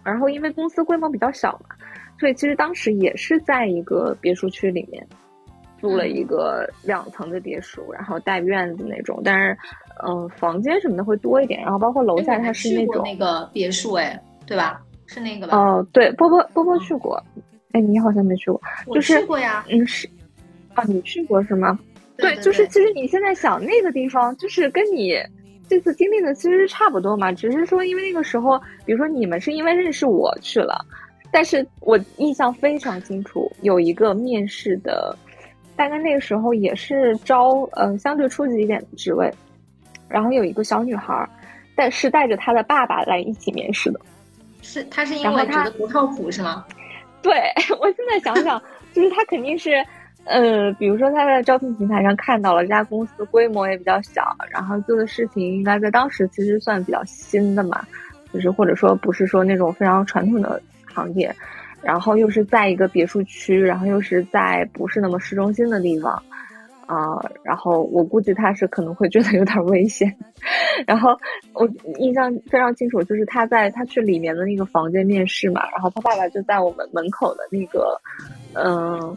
[0.03, 1.77] 然后因为公司规模比较小嘛，
[2.19, 5.07] 所以其实当时也是在一个别墅区里面。
[5.81, 9.55] 租了一个两层的别墅，然后带院子那种，但是，
[10.07, 11.61] 嗯，房间什么的会多一点。
[11.61, 14.81] 然后包括楼下它是那种那个别墅，哎，对吧？
[15.05, 15.59] 是那个吧？
[15.59, 17.23] 哦，对，波波波波去过。
[17.73, 18.63] 哎，你好像没去过，
[18.95, 19.63] 就是去过呀。
[19.69, 20.09] 嗯，是。
[20.73, 21.79] 啊，你去过是吗？
[22.17, 25.13] 对，就是其实你现在想那个地方，就是跟你
[25.69, 30.85] 这次经历的其实差不多嘛，只是说因为那个时候，比如说你们是因为认识我去了，
[31.33, 35.17] 但是我印象非常清楚，有一个面试的。
[35.77, 39.29] 大概那个时候也是招，呃，相对初级一点的职位，
[40.09, 41.29] 然后有一个小女孩，
[41.75, 43.99] 但是带着她的爸爸来一起面试的，
[44.63, 46.65] 是她是因为觉得不靠谱是吗？
[47.21, 47.33] 对
[47.81, 48.63] 我现在想想，
[48.93, 49.85] 就是她肯定是，
[50.25, 57.85] 呃，比如说他在招聘平台上看到了这家公司规模也比较小，然后做的事情应该在当时其实算比较新的嘛，
[58.33, 61.35] 就是或者说不是说那种非常传统的行业。
[61.83, 66.15] 然后又是在一个别墅区，然后又是在不是那么市中心的地方，
[66.87, 70.11] 啊，然后我估计他是可能会觉得有点危险。
[70.89, 71.15] 然后
[71.53, 71.69] 我
[71.99, 78.01] 印象非常清楚，就是他在他去里面的那个房间面试嘛，然后他爸爸就在我们门口的那个
[78.55, 79.15] 嗯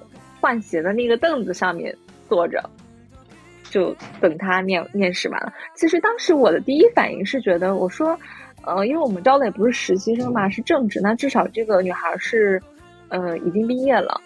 [0.47, 1.93] 换鞋的那个凳子上面
[2.29, 2.63] 坐着，
[3.69, 5.51] 就等他面面试完了。
[5.75, 8.17] 其实当时我的第一反应是觉得，我说。
[8.63, 12.61] 呃，因为我们招的也不是实习生嘛，是正职，那至少这个女孩是，
[13.07, 14.19] 呃，已经毕业了。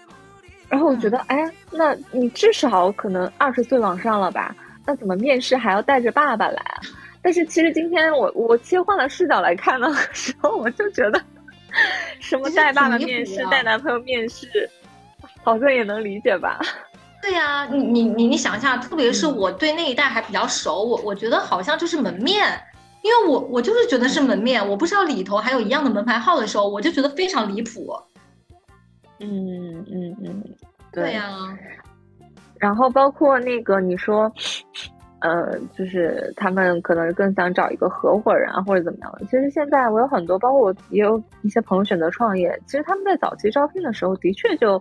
[0.67, 4.55] 然后我觉得，哎，那你至少可能二十岁往上了吧？
[4.83, 6.81] 那怎么面试还要带着爸爸来啊？
[7.21, 11.21] 但是其实今天我我切换了视角来看的时候，我就觉得，
[12.19, 14.67] 什么带爸爸面试、带男朋友面试，
[15.43, 16.59] 好像也能理解吧？
[17.21, 22.59] 对呀，你你你你想一下，特别是我对那一代还比较熟，我我觉得好像就是门面。
[23.03, 27.91] 因为我我就是觉得是门面，我不知道里头还有一样的门牌号的时候，我就觉得非常离谱。
[29.19, 30.43] 嗯嗯嗯，
[30.91, 31.27] 对呀。
[32.59, 34.31] 然后包括那个你说，
[35.21, 39.25] 呃，就是他们可能更想找一个合伙人啊或者怎么样的。
[39.25, 42.55] 其实现在我有很多，包括我也有一些朋友选择创业。
[42.67, 44.79] 其实他们在早期招聘的时候，的确就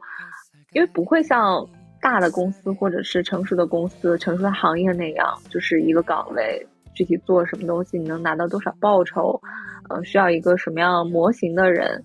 [0.72, 1.66] 因为不会像
[2.00, 6.66] 大的公司或者是成熟的公司、成熟的行业那样，就是一个岗位。
[6.92, 9.40] 具体做什么东西，你能拿到多少报酬？
[9.88, 12.02] 呃，需要一个什么样模型的人？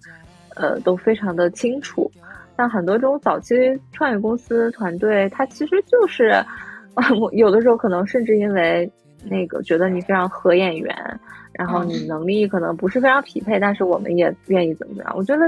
[0.55, 2.09] 呃，都非常的清楚。
[2.55, 3.55] 像很多这种早期
[3.91, 6.33] 创业公司团队，它其实就是，
[7.19, 8.89] 我有的时候可能甚至因为
[9.23, 11.19] 那个觉得你非常合眼缘，
[11.57, 15.13] 然后你能力可能不是非常匹配，但是我们也愿意怎么样？
[15.15, 15.43] 我觉得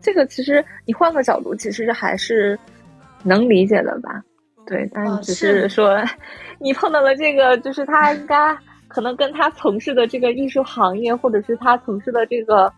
[0.00, 2.58] 这个其实你换个角度，其实还是
[3.22, 4.22] 能理解的吧？
[4.66, 6.02] 对，但只是说
[6.58, 8.56] 你碰到了这个，就是他应该。
[8.88, 12.72] 可能跟他从事的这个艺术行业，或者是他从事的这个，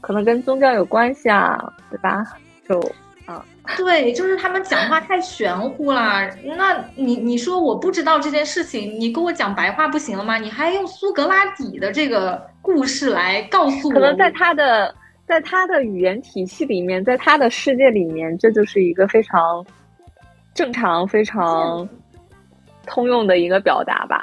[0.00, 2.24] 可能跟宗教有关系啊，对吧？
[2.66, 2.80] 就
[3.26, 3.44] 啊，
[3.76, 6.28] 对，就是他们讲话太玄乎了。
[6.56, 10.36] 那你你说我不知道这件事情，你跟我讲白话不行了吗？
[10.36, 13.94] 你还用苏格拉底的这个故事来告诉我？
[13.94, 14.94] 可能在他的
[15.26, 19.64] 在他的语言体系里面，在他的世界里面，这就是一个非常
[20.52, 21.88] 正常、非常
[22.86, 24.22] 通用的一个表达吧。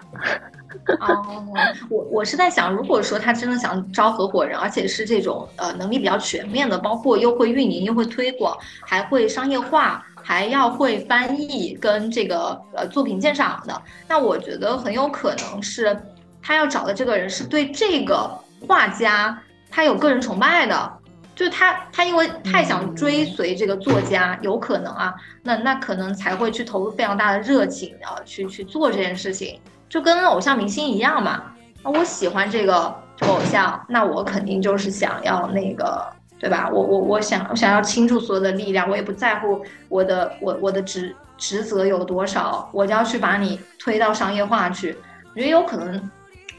[0.99, 1.45] 哦，
[1.89, 15.95] 我我是在想，如果说他真的想招合伙人，而且是这种呃能力比较全面的，包括又会运营又会推广，还会商业化，还要会翻译跟这个呃作品鉴赏的，那我觉得很有可能是
[16.41, 18.29] 他要找的这个人是对这个
[18.67, 20.93] 画家他有个人崇拜的，
[21.35, 25.13] 就是他他因为太想追随这个作家，有可能啊，
[25.43, 29.59] 那那可能才会去投入非常大的热情啊，去去做这件事情。
[29.91, 31.43] 就跟偶像明星一样嘛，
[31.83, 32.85] 那，我喜欢这个
[33.27, 36.07] 偶像，那我肯定就是想要那个，
[36.39, 36.69] 对吧？
[36.71, 44.95] 我我我想我想要倾注所有的力量，我也不在乎我的我我的职职责有多少，我就要去把你推到商业化去。
[45.35, 46.09] 我觉得有可能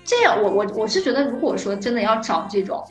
[0.04, 2.84] 这样，我我我是觉得，如果说真的要找这种，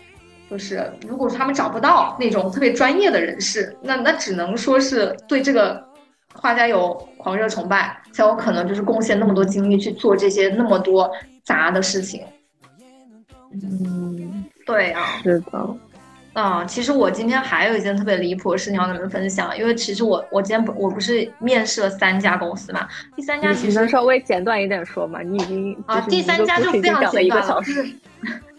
[0.50, 5.91] 就是如果他们找不到那种特别专业的人士，那那只能说是对这个。
[6.34, 11.12] 画家有狂热崇拜，才有可能就是贡献那么多精力去做这些那么多
[11.44, 12.24] 杂的事情。
[13.52, 15.76] 嗯，对啊，是的。
[16.34, 25.22] 啊，其实我今天还有一件特别离谱的事情要跟你们分享，因为其实我我今天不我不是面试了三家公司嘛，第三家其实能稍微简短一点说嘛？
[25.22, 27.86] 你已经啊，第三家就非常简短了，就是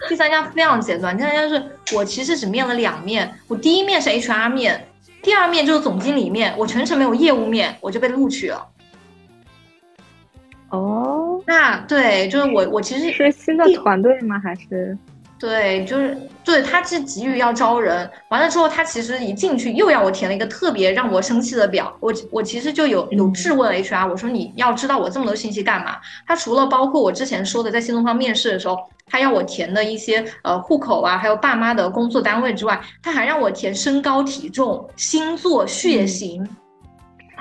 [0.07, 1.65] 第三家非常简短，第三家是
[1.97, 4.87] 我其实只面了两面，我第一面是 HR 面，
[5.23, 8.67] 第二面就是总经理面，我全程没有业务面，我就被录取了。
[10.71, 14.39] 哦，那对，就是我我其实是新的团队吗？
[14.39, 14.97] 还是？
[15.43, 25.97] 对，就是对，他是急于要招人，完了之后，他其实一进去又要我填了一个特别让我生气的表，我我其实就有有质问 HR，我说你要知道我这么多信息干嘛？
[26.29, 36.49] 他除了包括我之前说的在新东方面试的时候，他要我填的一些呃户口啊，还有爸妈的工作单位之外，他还让我填身高体重、星座、血型。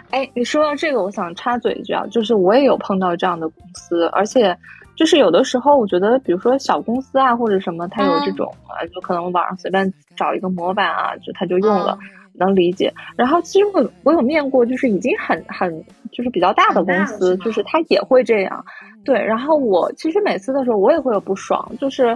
[0.10, 4.58] 哎，你说到这个，我想插嘴一句啊，就是我也有碰到这样的公司，而且。
[5.02, 11.98] 就是有的时候，我觉得，比如说小公司啊，或者什么，它有这种啊，就可能网上随便找一个模板啊，就他就用了，
[12.34, 12.94] 能理解。
[13.16, 18.64] 然后其实我我有面过，就是已经很很就是比较大的公司，就是他也会这样。
[19.04, 22.16] 对，然后我其实每次的时候，我也会有不爽，就是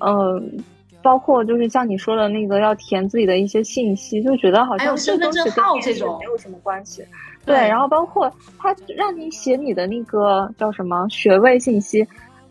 [0.00, 0.58] 嗯，
[1.04, 7.04] 包括就是像你说的那个要填自己的一些信息，就觉得好像身份证号这种没有什么关系。
[7.46, 8.28] 对，然后包括
[8.58, 12.04] 他让你写你的那个叫什么学位信息。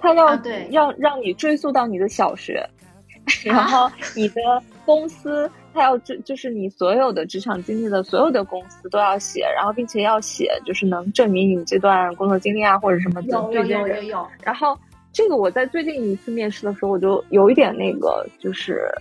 [0.03, 2.61] 他要对要让你追溯到你的小学，
[3.45, 4.41] 然后你的
[4.85, 14.27] 公司，他要就就是你所有的职场经历的所有的公司都要写，然后并且要写就是能证明你这段工作经历啊或者什么的有有有有。
[14.43, 14.77] 然后
[15.13, 18.91] 这个我在最近一次面试的时候，我就有一点那个就是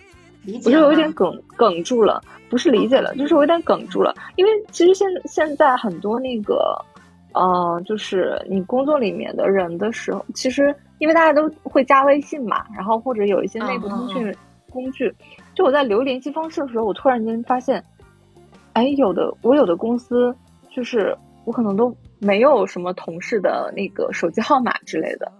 [0.65, 6.81] 我就有一点哽哽住了，不是理解了，就是我有点哽住了，因为其实现现在很多那个
[7.33, 10.73] 呃，就是你工作里面的人的时候，其实。
[11.03, 14.33] 因为大家都会加微信嘛，然后或者有一些内部通讯
[14.71, 15.13] 工具，
[15.53, 17.83] 就我在留联系方式的时候，我突然间发现，
[18.75, 20.33] 哎，有的我有的公司
[20.71, 21.13] 就是
[21.45, 25.33] 我可能都没有什么同事的那个手机号码之类的，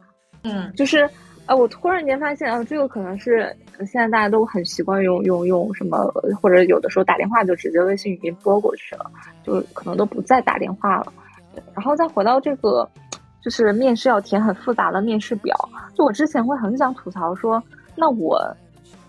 [0.43, 1.09] 嗯，就是
[1.47, 3.57] 啊，我突然间发现啊，这个可能是
[3.87, 5.97] 现在大家都很习惯用用用什么，
[6.43, 9.09] 或者有的时候打电话就直接微信语音拨过去了，
[9.45, 11.13] 就可能都不再打电话了，
[11.73, 12.91] 然后再回到这个。
[13.43, 15.57] 就是面试要填很复杂的面试表，
[15.95, 17.63] 就我之前会很想吐槽说，
[17.97, 18.41] 那我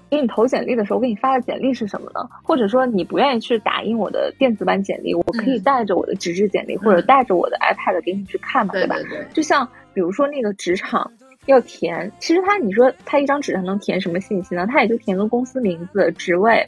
[0.10, 2.28] 给你投简历的时候，给你发的简历是什么呢？
[2.44, 8.96] 或者说你不愿意去打印我的电子版简历，我可以带着我的纸质简历，或者带着我的 iPad 给你去看嘛，对吧？
[9.34, 11.12] 就像比如说那个职场
[11.46, 14.68] 要填，其实他你说他一张纸上能填什么信息呢？
[14.68, 16.68] 他也就填个公司名字、职位，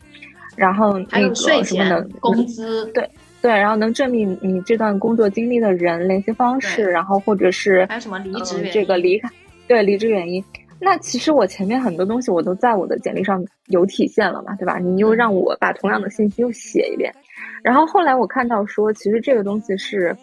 [0.56, 3.10] 然后那个什么的工资，对。
[3.46, 9.30] 对，然后能证明你这段工作经历的人、联系方式，然后或者是还有什么离职这个离开，
[9.68, 10.44] 对离职原因。
[10.80, 14.80] 那其实我前面很多东西我都在我的简历上有体现了嘛，对吧？
[14.80, 17.14] 你又让我把同样的信息又写一遍，
[17.62, 20.18] 然后后来我看到说，其实这个东西是，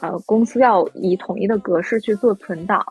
[0.00, 2.84] 呃，公司要以统一的格式去做存档，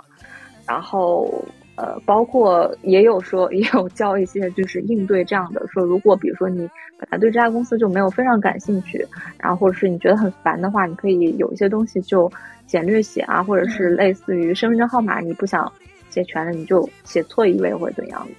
[0.66, 1.32] 然后。
[1.76, 6.60] 呃，包括也有说，也有教一些就是应对这样的说，如果比如说你
[6.98, 9.06] 本来对这家公司就没有非常感兴趣，
[9.38, 12.32] 然后或者是你觉得很烦的话，你可以有一些东西就
[12.66, 15.70] 简略写啊，或者是类似于身份证号码你不想
[16.10, 18.34] 写全了，你就写错一位或者怎样的。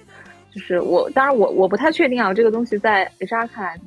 [0.51, 3.79] 就是我当然我我不太确定啊，这个东西在 HR 看来，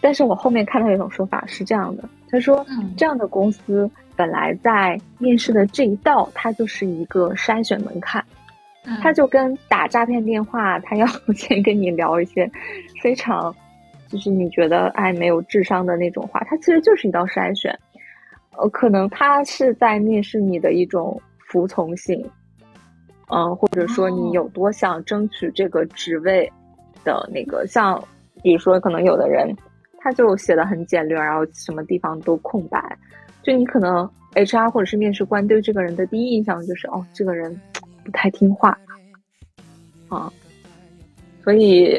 [0.00, 2.64] 但是我后面看到一种说法是这样的，他说
[2.96, 3.90] 这样的公司。
[4.16, 8.20] 本来在面试的这一道，它就是一个筛选门槛，
[9.00, 12.50] 它就跟打诈骗电话，他要 先跟你聊一些
[13.00, 13.54] 非常，
[14.08, 17.72] 就是你觉得哎没有智商的那种话，它其实就是一道筛选，
[18.56, 22.20] 呃，可能他是在面试你的一种服从性，
[23.30, 26.52] 嗯，或者说你有多想争取这个职位
[27.04, 28.02] 的那个，像
[28.42, 29.54] 比如说可能有的人
[30.08, 32.82] 他就写的很简略，然后什么地方都空白。
[33.42, 37.54] 就你可能 HR 或者是面试官对这个人的第一印象就是哦，这个人
[38.04, 38.76] 不太听话
[40.08, 40.32] 啊，
[41.44, 41.98] 所以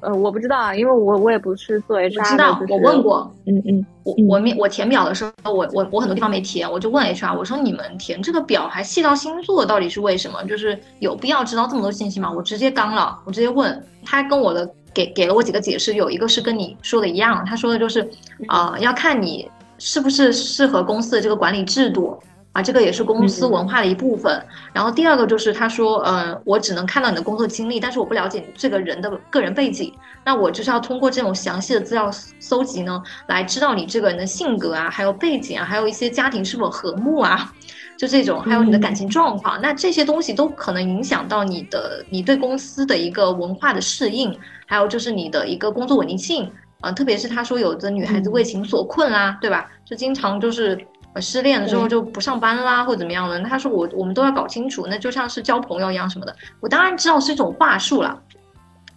[0.00, 2.20] 呃，我不知道啊，因为我我也不是做 HR 的。
[2.20, 10.42] 我知道，我问过，嗯嗯，我我面我填表的时候，我我我很多地方没填，我就问 HR，我说你们填这个表还细到星座，到底是为什么？
[10.44, 12.30] 就是有必要知道这么多信息吗？
[12.30, 18.00] 我直接刚了，我直接问他，跟我的给给了我几个解释，有一个是跟你说的一样，他说的就是
[18.48, 19.46] 啊，要看你。
[19.78, 22.18] 是不是适合公司的这个管理制度
[22.52, 22.62] 啊？
[22.62, 24.42] 这个也是公司文化的一部分。
[24.72, 29.92] 然后第二个就是他说，呃，我只能看到你的工作经历，但是我不了解你这个人的个人背景。
[30.24, 37.52] 那我就是要通过这种详细的资料搜集呢，来知道你这个人的性格啊，还有背景啊，还有一些家庭是否和睦啊。
[37.96, 46.50] 就这种，还有你的感情状况，那这些东西都可能影响到你的你对公司的一个文化的适应，还有就是你的一个工作稳定性。
[46.82, 49.66] 啊，特别是他说有的女孩子为情所困啦，对吧？
[49.82, 50.78] 就经常就是
[51.22, 53.38] 失恋了之后就不上班啦，或者怎么样的。
[53.38, 56.36] 那他说我我们都要搞清楚，那就像是交朋友一样什么的。
[56.60, 58.22] 我当然知道是一种话术了，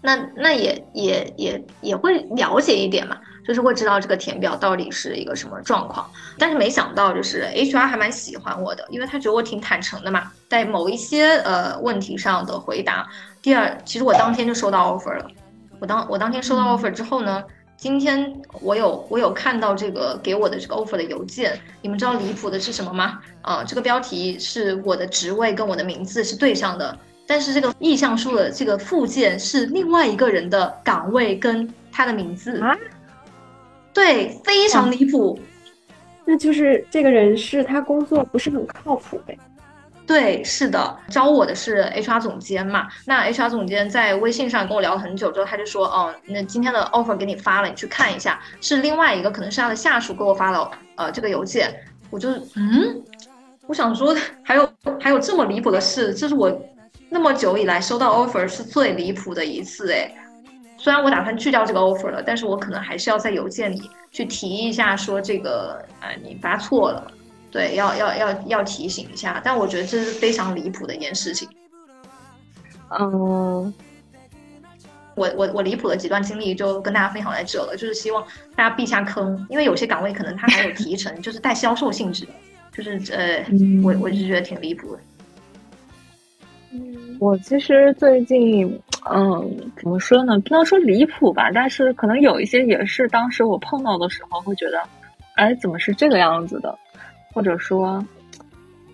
[0.01, 3.17] 那那也也也也会了解一点嘛，
[3.49, 6.07] 就是会知道这个填表到底是一个什么状况。
[6.37, 13.09] 但是没想到就是 HR 还蛮喜欢我的，因为他觉得我挺坦诚的嘛，在某一些呃问题上的回答。
[13.41, 15.25] 第二，其实我当天就收到 offer 了。
[15.79, 17.43] 我当我当天收到 offer 之后呢？
[17.75, 18.31] 今天
[18.61, 23.19] 我有我有看到这个给我的这个 offer 的邮件，你们知道离谱的是什么吗？
[23.41, 26.95] 啊，这个标题是我的职位跟我的名字是对上的，
[27.25, 32.77] 但是这个意向书的这个附件是另外一个人的岗位跟他的名字啊，
[33.99, 35.37] 对，非常离谱，
[36.23, 39.37] 那就是这个人是他工作不是很靠谱呗。
[40.07, 42.87] 对，是的，招我的是 HR 总监嘛。
[43.05, 48.39] 那 HR 总监在微信上跟我聊了很久之后，他就说，哦，那今天的 offer 给你发了，你去看一下。
[48.61, 51.75] 是另外一个，可能是他的下属给我发了，呃，这个邮件。
[52.09, 53.03] 我就，嗯，
[53.67, 54.67] 我想说，还有
[54.99, 56.49] 还有这么离谱的事，这是我
[57.09, 60.09] 那么久以来收到 offer 是最离谱的一次哎。
[60.79, 67.11] 虽然我打算拒掉这个 offer 了，但是我可能还是要在邮件里去提一下，说这个，呃，你发错了。
[67.51, 71.49] 对，要要要要提醒一下，但我觉得这是非常离谱的一件事情。
[72.97, 73.73] 嗯，
[75.15, 78.25] 我我我离谱的几段经历就跟大家分享在这了，就是希望
[78.55, 82.31] 大家避下坑，因为有些岗位可能它还有提成， 就是带销售性质的，
[82.71, 83.43] 就是呃，
[83.83, 85.01] 我我就觉得挺离谱的。
[87.19, 88.79] 我其实最近，
[89.11, 90.39] 嗯，怎么说呢？
[90.39, 94.83] 不能说离谱吧，但是可能有一些也是当时我碰到的时候会觉得，
[95.35, 96.77] 哎，怎么是这个样子的？
[97.33, 98.05] 或者说，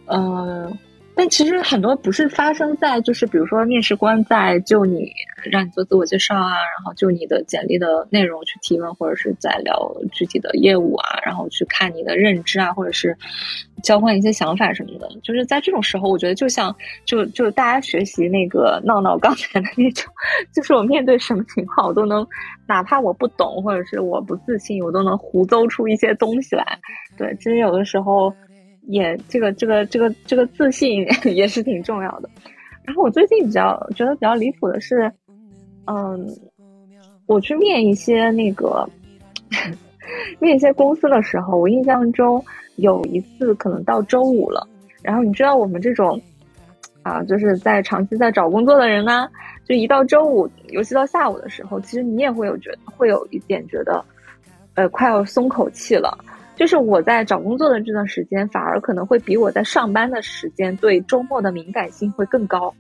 [0.05, 0.71] 呃，
[1.15, 5.11] 但其实很多不是发生在，就是比如说面试官在就你
[5.49, 13.17] 让你做自我介绍啊，然后就你的简历的内容去提问，或者是在聊具体的业务啊，然后去看你的认知啊，或者是
[13.81, 15.09] 交换一些想法什么的。
[15.23, 20.11] 就是在这种时候，我觉得就像就就大家学习那个闹闹刚才的那种，
[20.53, 22.27] 就是我面对什么情况，我都能，
[22.67, 26.77] 哪怕我不懂或者是我不自信，我都能胡诌出一些东西来。
[27.17, 28.33] 对，其实有的时候，
[28.87, 32.29] 也这个这个这个这个自信 也是挺重要的。
[32.83, 35.11] 然后我最近比较觉得比较离谱的是，
[35.85, 36.27] 嗯，
[37.25, 38.87] 我去面一些那个
[40.39, 42.43] 面一些公司的时候，我印象中
[42.75, 44.67] 有一次可能到周五了。
[45.01, 46.19] 然后你知道我们这种
[47.01, 49.27] 啊，就是在长期在找工作的人呢，
[49.67, 54.03] 就一到周五，尤其到下午的时候，其实你也会有觉得会有一点觉得，
[54.75, 56.17] 呃，快要松口气了。
[56.55, 62.73] 就是我在找工作的这段时间，反而可能会比我在上班的时间对周末的敏感性会更高，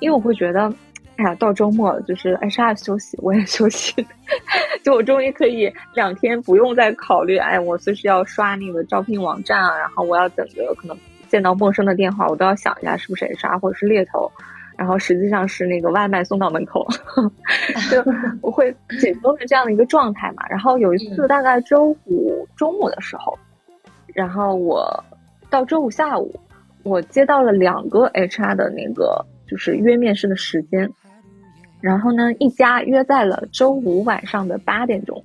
[0.00, 0.72] 因为我会觉得，
[1.16, 4.06] 哎呀，到周末了，就是 HR 休息，我也休息，
[4.84, 10.96] 就我终于可以两天不用再考虑，哎，我随时要刷那个招聘网站啊，然后我要等着可能
[11.28, 14.30] 见到陌生的电话，我都要想一下是不是 HR 或者是猎头。
[14.74, 16.84] 然后实际上是那个外卖送到门口，
[17.90, 18.02] 就
[18.40, 20.42] 我会解 脱的这样的一个状态嘛。
[20.48, 23.38] 然后有一次大概周五中午的时候，
[24.06, 25.04] 然后我
[25.50, 26.34] 到周五下午，
[26.82, 30.90] 我接到了两个 HR 的那个就是约面试的时间，
[31.80, 35.22] 然后呢一家约在了周五晚上的八点钟，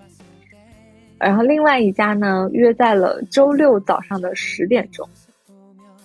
[1.17, 5.07] 然后另外一家呢约在了周六早上的十点钟，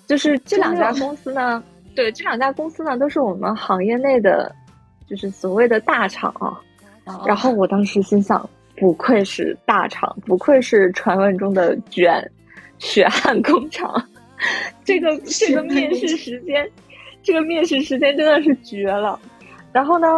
[0.06, 1.62] 就是这两家公司呢。
[1.94, 4.50] 对这两家公司呢，都是我们行业内的，
[5.06, 6.58] 就是所谓的大厂啊。
[7.26, 8.48] 然后我当时心想，
[8.82, 12.28] 不愧是大厂，不愧是传闻中的卷
[12.80, 14.04] 血汗工厂。
[14.82, 16.68] 这个 这个面试时间，
[17.22, 19.16] 这个面试时间真的是绝了。
[19.72, 20.08] 然后呢，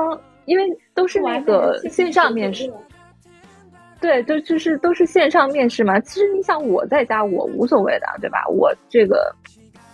[0.47, 2.73] 因为都是那个线上面试，
[4.01, 6.01] 对，都就是都是线上面试嘛。
[6.01, 8.47] 其实你想，我在家我无所谓的，对吧？
[8.49, 9.31] 我这个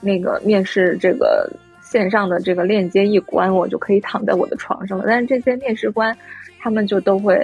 [0.00, 1.50] 那个面试这个。
[1.82, 5.02] 线上的这个链接一关，我就可以躺在我的床上了。
[5.08, 6.16] 但是这些面试官，
[6.60, 7.34] 他们就都会，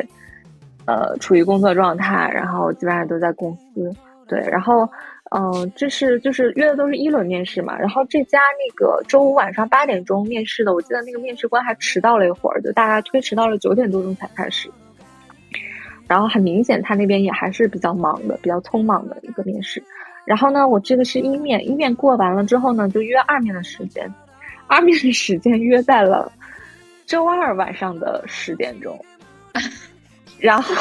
[0.86, 3.92] 呃，处于工作状态，然后基本上都在公司。
[4.28, 4.88] 对，然后，
[5.30, 7.78] 嗯，这是就是约的都是一轮面试嘛。
[7.78, 14.68] 然后这家那个周五晚上八点钟面试的，我记得那个面试官还迟到了一会儿，就大概推迟到了九点多钟才开始。
[16.08, 19.82] 然后很明显，他那边也还是比较忙的，比较匆忙的一个面试。
[20.24, 24.12] 然后呢，我这个是一面，一面过完了之后呢，就约二面的时间。
[24.66, 26.30] 二面的时间约在了
[27.06, 28.98] 周二晚上的十点钟，
[30.38, 30.74] 然后，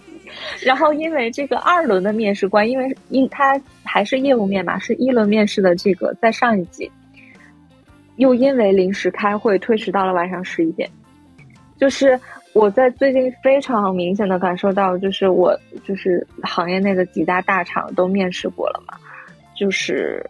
[0.64, 6.90] 然后因为这个二轮的面试官，因为因他还是业务面嘛，是一轮面试的这个，在上一集，
[8.16, 10.88] 又因为临时开会推迟到了晚上十一点，
[11.76, 12.18] 就是
[12.52, 18.94] 我在最近非常明显的感受到，就是我就是行业内的几大大厂都面试过了嘛，
[19.56, 20.24] 就是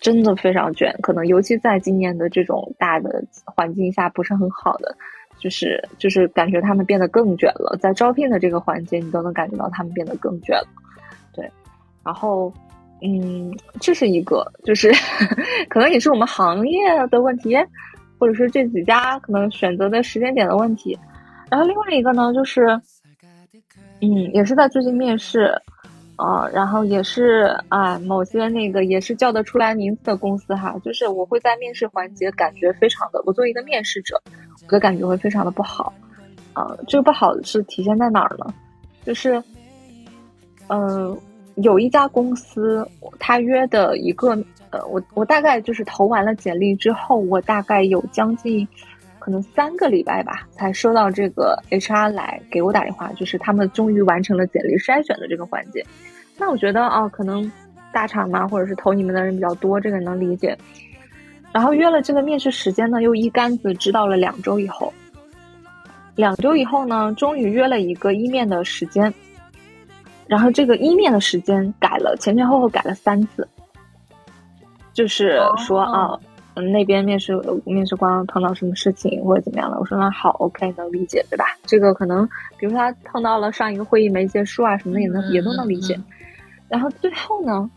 [0.00, 4.96] 真的非常卷，可能尤其在今年的这种大的环境下不是很好的。
[5.40, 10.68] 就是就是感觉他们变得更卷了，在招聘的这个环节，你都能感觉到他们变得更卷了。
[11.32, 11.50] 对，
[12.04, 12.52] 然后，
[13.02, 14.92] 嗯，这是一个，就是
[15.68, 16.78] 可能也是我们行业
[17.10, 17.56] 的问题，
[18.18, 20.98] 或者是这几家可能选择的时间点的问题。
[21.50, 22.66] 然后另外一个呢，就是，
[24.00, 25.52] 嗯，也是在最近面试。
[26.22, 34.20] 啊，然后也是啊，某些那个也是叫得出来名字的公司哈，就是我会在面试环节感觉非常的，我作为一个面试者，
[34.66, 35.92] 我的感觉会非常的不好。
[36.52, 38.52] 啊，这个不好是体现在哪儿呢？
[39.04, 39.42] 就是，
[40.68, 41.16] 嗯，
[41.56, 42.86] 有一家公司，
[43.18, 44.30] 他约的一个，
[44.70, 48.66] 呃，我我大概就是投完了简历之后，我大概有将近
[49.20, 55.86] 可能三个礼拜吧，才收到这个 HR 来给我打电话，就是他们终于完成了简历筛选的这个环节。
[56.36, 57.50] 那我觉得啊，可能
[57.92, 60.58] 大厂嘛，或者是投你们的人比较多，这个能理解。
[61.52, 64.92] 然后约了这个面试时间呢，又一竿子知道了两周以后。
[66.16, 69.12] 两周以后呢，终于约了一个一面的时间。
[70.26, 73.48] 然后这个一面的时间改了，前前后后改了三次。
[74.92, 76.18] 就是说啊，
[76.54, 81.46] 嗯，那边面试面试官碰到什么事情或者怎么样了，我说那好，OK，能理解，对吧？
[81.64, 82.28] 这个可能，
[82.58, 85.98] 比如说他碰到了上一个会议没结束啊什么的，也能也都能理解。
[86.68, 87.68] 然后最后呢，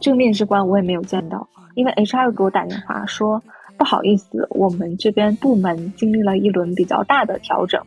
[0.00, 3.42] 这个面试官我也没有见到，因为 HR 给我打电话说
[3.76, 7.82] 不好意思，我们这边部门经历了一轮比较大的调整，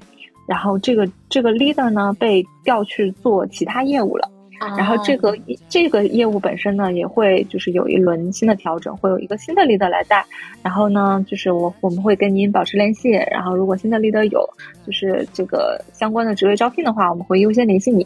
[0.48, 4.30] 然后这个这个 leader 呢被调去做其他业务了，
[4.78, 5.38] 然后这个。
[5.70, 10.24] 这个业务本身呢也会就是有一轮新的调整，会有一个新的 leader 来带，
[10.62, 14.48] 然后呢就是我我们会跟您保持联系，然后如果新的 leader 有
[14.86, 18.06] 就是这个相关的职位招聘的话，我们会优先联系你，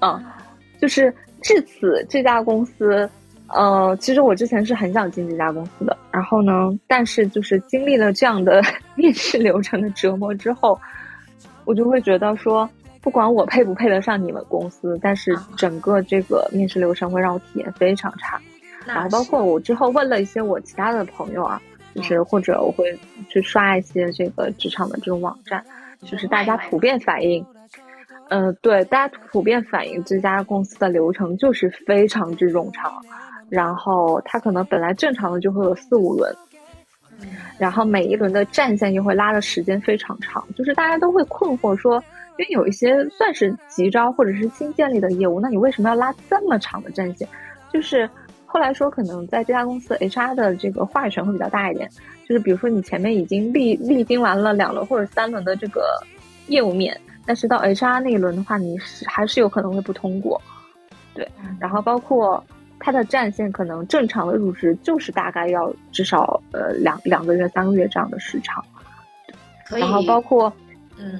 [0.00, 0.22] 嗯。
[0.80, 3.08] 就是至此，这家公司，
[3.48, 5.96] 呃，其实我之前是很想进这家公司的。
[6.10, 8.62] 然后呢，但是就是经历了这样的
[8.96, 10.80] 面试流程的折磨之后，
[11.64, 12.68] 我就会觉得说，
[13.00, 18.40] 不管我配不配得上你们公司，但是整个这个面试流程会让我体验非常差。
[18.86, 21.60] 然后包括我之后问了一些我其他的朋友啊，
[21.94, 25.64] 就是或者我会去刷一些这个职场的这种网站，
[26.02, 27.44] 就是大家普遍反映。
[28.28, 32.92] 嗯，对，大家普遍反映这家公司的流程就是非常之冗长，
[33.54, 36.34] 然后它可能本来正常的就会有四五轮，
[37.56, 42.02] 然后每一轮的战线就会拉的时间非常长，就是大家都会困惑说，
[42.36, 47.28] 因为有一些算是急招或者是新建立的业务，那你为什么要拉这么长的战线？
[47.72, 48.10] 就是
[48.44, 51.88] 后来说，可能在这家公司 HR 的这个话语权会比较大一点，
[52.28, 55.82] 就是比如说你前面已经历历经完了两轮或者三轮的这个
[56.48, 57.00] 业务面。
[57.26, 60.38] 但是到 HR 那一轮的话，你是还是有可能会不通过，
[61.14, 61.26] 对。
[61.58, 62.44] 然后包括
[62.84, 68.62] 它的战线，可能正常的入职就是大概要至少呃两两个月、三个月这样的时长。
[69.70, 70.52] 然后包括，
[70.98, 71.18] 嗯，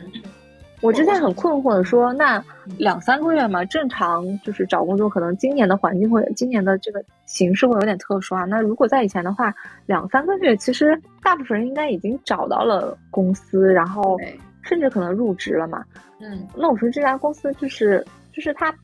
[0.83, 2.45] 我之前很困惑的说，那
[2.77, 8.45] 两三个月嘛，正常就是找工作，可能今年的环境会，今年的这个形势会有点特殊啊。
[8.45, 9.55] 那如果在以前的话，
[9.87, 14.19] 两三个月，其实大部分人应该已经找到了公司，然后。
[14.67, 15.85] 甚至可能入职了嘛？
[16.21, 18.03] 嗯，那我说这家公司就是
[18.33, 18.75] 就是他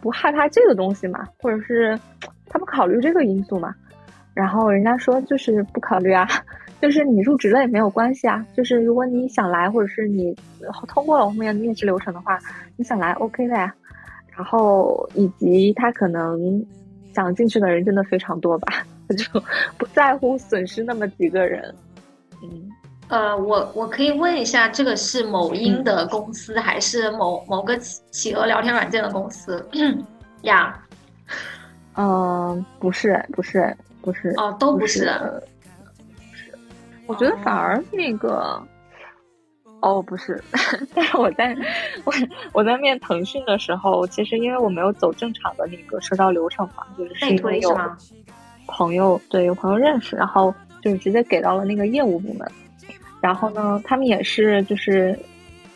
[0.00, 1.98] 不害怕这个东西嘛，或者是
[2.48, 3.74] 他不考虑这个因素嘛？
[4.34, 6.26] 然后人家说就是不考虑啊，
[6.80, 10.36] 就是你入职了也没有关系啊，就是如果你想来，或者是你
[10.86, 12.38] 通过了后面的面试流程的话，
[12.76, 13.74] 你想来 OK 的呀。
[14.36, 16.64] 然后以及他可能
[17.12, 18.72] 想进去的人真的非常多吧，
[19.08, 19.24] 他 就
[19.76, 21.74] 不在乎损失那么几个人，
[22.44, 22.67] 嗯。
[23.08, 29.66] 呃，我我可以问一下，这个是某音的公司，还是某某个企企鹅聊天软件的公司
[30.42, 30.78] 呀？
[31.94, 34.28] 嗯，不是，不是，不是。
[34.36, 35.10] 哦，都不是。
[36.30, 36.52] 不是。
[37.06, 38.62] 我觉得反而那个，
[39.80, 40.42] 哦，不是。
[40.94, 41.56] 但是我在
[42.04, 42.12] 我
[42.52, 47.74] 我在面腾讯的时候，其实因为我没有走正常的那个社交流程嘛，就是是因为有
[48.66, 52.46] 朋友对有朋友认识，然后就是直接给到了那个业务部门。
[53.20, 55.18] 然后呢，他们也是，就是，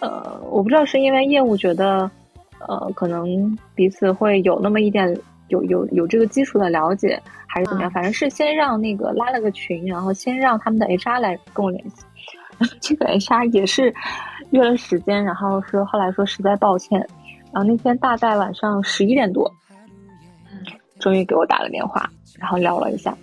[0.01, 2.11] 呃，我不知道是因为业务觉得，
[2.61, 5.16] 呃，可能彼此会有那么一点
[5.49, 7.90] 有有有这个基础的了解，还是怎么样？
[7.90, 12.05] 反正是先让那个拉了个群，然后先让他们的 HR 来跟我联系。
[12.80, 13.93] 这个 HR 也是
[14.51, 17.01] 约了时间，然后说后来说实在抱歉，
[17.53, 19.51] 然后那天大概晚上十一点多。
[21.01, 23.16] 终于给我打了电话，然后聊了一下，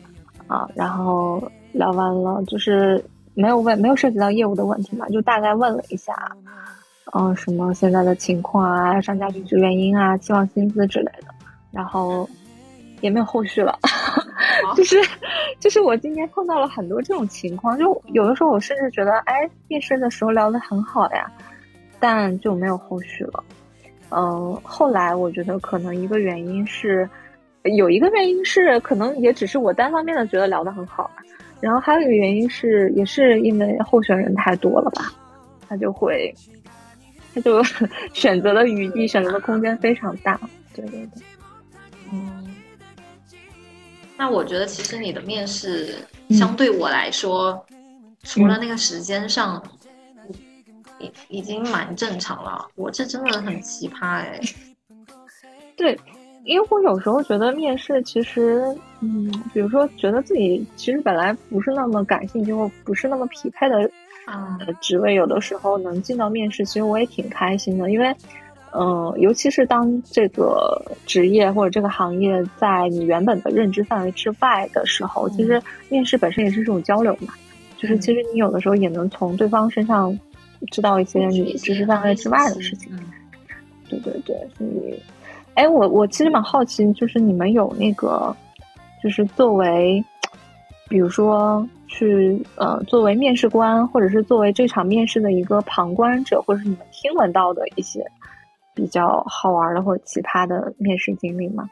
[0.47, 1.41] 啊，然后
[1.71, 3.01] 聊完了就是
[3.39, 6.13] 没有问，没有涉及到业务的问题嘛，就大概问了一下，
[7.13, 11.27] 嗯，什么现在的情况啊，商家离职原因啊，期望薪资之类的，
[11.71, 12.29] 然后
[12.99, 13.79] 也没有后续了，
[14.75, 14.97] 就是
[15.57, 21.31] 就是我今天碰到了很多这种情况，就有的时候我甚至觉得，哎，面试的时候聊得很好呀，
[21.97, 23.41] 但就没有后续了。
[24.09, 27.09] 嗯，后来我觉得可能一个原因是，
[27.77, 31.09] 有一个原因是可能也只是我单方面的觉得聊得很好，
[31.61, 35.13] 然后还有一个原因是，也是因为候选人太多了吧，
[35.67, 36.33] 他就会，
[37.33, 37.63] 他就
[38.13, 40.39] 选择的余地、选择的空间非常大。
[40.73, 41.23] 对对对，
[42.11, 42.55] 嗯，
[44.17, 45.95] 那我觉得其实你的面试
[46.29, 47.65] 相对我来说，
[48.23, 49.61] 除了那个时间上。
[51.01, 54.37] 已已经蛮正常了，我这真的很奇葩哎。
[55.77, 55.97] 对，
[56.43, 58.65] 因为我有时候觉得面试其实，
[59.01, 63.89] 嗯，比如说觉得自己其实本来不是那么感兴趣或不是那么匹配的
[64.25, 67.91] 啊职位，有的时候能进到面试，其实我也挺开心的。
[67.91, 68.15] 因为，
[68.71, 77.33] 嗯，尤其是当这个职业或者这个行业在你原本的认知范围之外的时候，其实面试本身也是一种交流嘛，
[77.77, 80.17] 就是其实你有的时候也能从对方身上。
[80.71, 82.91] 知道一些你知识范围之外的事情，
[83.87, 84.93] 对对对，所以，
[85.59, 88.33] 哎，我我其实蛮好奇，就是你们有那个，
[89.03, 90.01] 就是作为，
[90.87, 98.01] 比如说去呃，作为面试官，或者是作为这场面试的一个旁观者，或者是你们听闻到的一些
[98.73, 101.69] 比较好玩的或者奇葩的面试经历吗？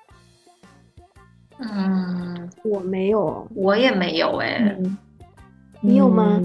[1.60, 4.78] 嗯，我没有，我也没有，哎，
[5.80, 6.42] 你有吗？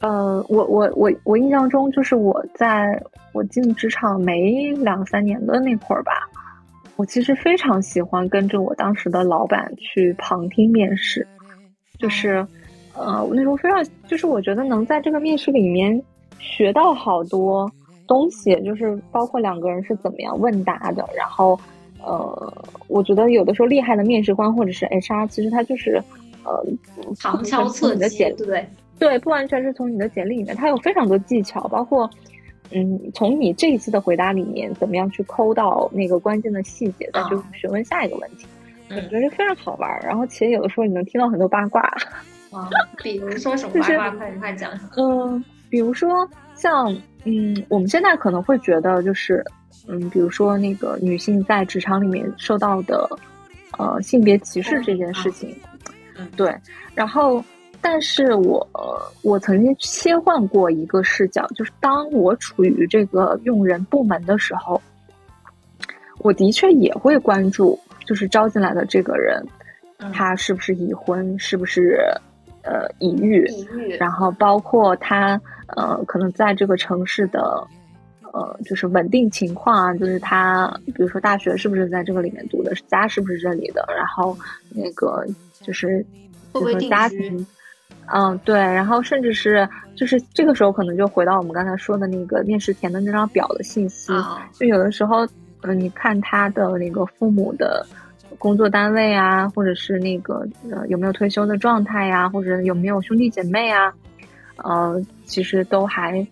[0.00, 2.98] 呃，我我我我印象中，就是我在
[3.36, 6.12] 我进职场没两三年的那会儿吧，
[6.96, 11.26] 我其实非常喜欢跟着我当时的老板去旁听面试，
[11.98, 12.46] 就是，
[12.94, 16.02] 呃，我那时候非常，就是我觉得能在这个面试里面
[16.38, 17.70] 学到好多
[18.06, 21.60] 东西，就是包括两个人是怎么样问答的，然后，
[22.02, 26.02] 呃，我觉得有的时候厉害的面试官或者是 HR，其实他就是，
[26.42, 26.64] 呃，
[27.20, 28.66] 旁敲侧击，对不对？
[28.98, 32.08] 对，不完全是从你的简历里面，他有非常多技巧，包括，
[32.72, 38.46] 嗯，从你这一次的回答里面，怎么样去抠到那个关键的细节，再去询问下一个问题，
[38.90, 39.88] 我觉得非常好玩。
[40.02, 41.80] 然后，其实有的时候你能听到很多八卦。
[42.50, 42.68] 啊，
[43.02, 44.10] 比如说什么八卦？
[44.12, 44.70] 快快讲。
[44.96, 46.92] 嗯，比如说像，
[47.24, 49.44] 嗯，我们现在可能会觉得就是，
[49.86, 53.08] 嗯，比如说那个女性在职场里面受到的，
[53.78, 55.54] 呃，性别歧视这件事情，
[56.18, 56.54] 嗯，对，
[56.94, 57.44] 然后。
[57.88, 58.68] 但是我
[59.22, 64.82] 我曾经切换过一个视角，就是当我处于这个用人部门的时候，
[66.18, 69.40] 我的确也会关注，就是招进来的这个人，
[70.12, 72.00] 他是不是已婚，是不是
[72.64, 73.46] 呃已育，
[74.00, 77.64] 然后包括他呃可能在这个城市的
[78.32, 84.36] 呃就是稳定情况啊，就是他比如说大学是不是在这个里面读的，家是不是这里的，然后
[84.70, 85.24] 那个
[85.60, 86.04] 就是
[86.52, 87.46] 就是家庭。
[88.12, 94.12] 嗯，对，然后甚至是就是这个时候，可能就回到我们刚才说的那个面试填的那张表的信息。
[94.52, 95.26] 就有的时候，
[95.62, 97.84] 嗯，你看他的那个父母的
[98.38, 103.92] 工作单位啊，或者是那个呃有没有退休的状态呀，或者有没有兄弟姐妹啊，
[104.58, 106.24] 呃，其实都还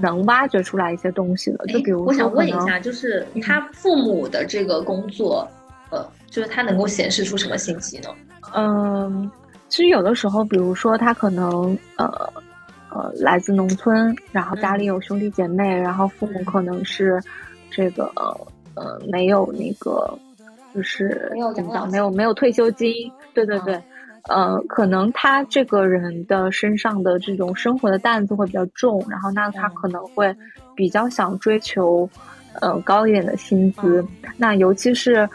[0.00, 1.66] 能挖掘出来一些东西的。
[1.66, 5.48] 就比如我想问一下，就是他父母的这个工作，
[5.90, 8.08] 呃，就是他能够显示出什么信息呢？
[8.54, 9.28] 嗯。
[9.76, 12.10] 其实有的时候，比如说他可能呃
[12.88, 17.22] 呃来自农村，然后家里有兄弟姐妹，然后父母可能是
[17.70, 18.10] 这个
[18.74, 20.18] 呃没有那个
[20.74, 22.90] 就是怎么讲没有没有退休金，
[23.34, 23.78] 对对对，
[24.30, 30.34] 呃可能他这个人的身上的这种生活的担子会比较重，然后那他可能会
[30.74, 32.08] 比较想追求
[32.62, 34.02] 呃高一点的薪资，
[34.38, 35.28] 那尤其是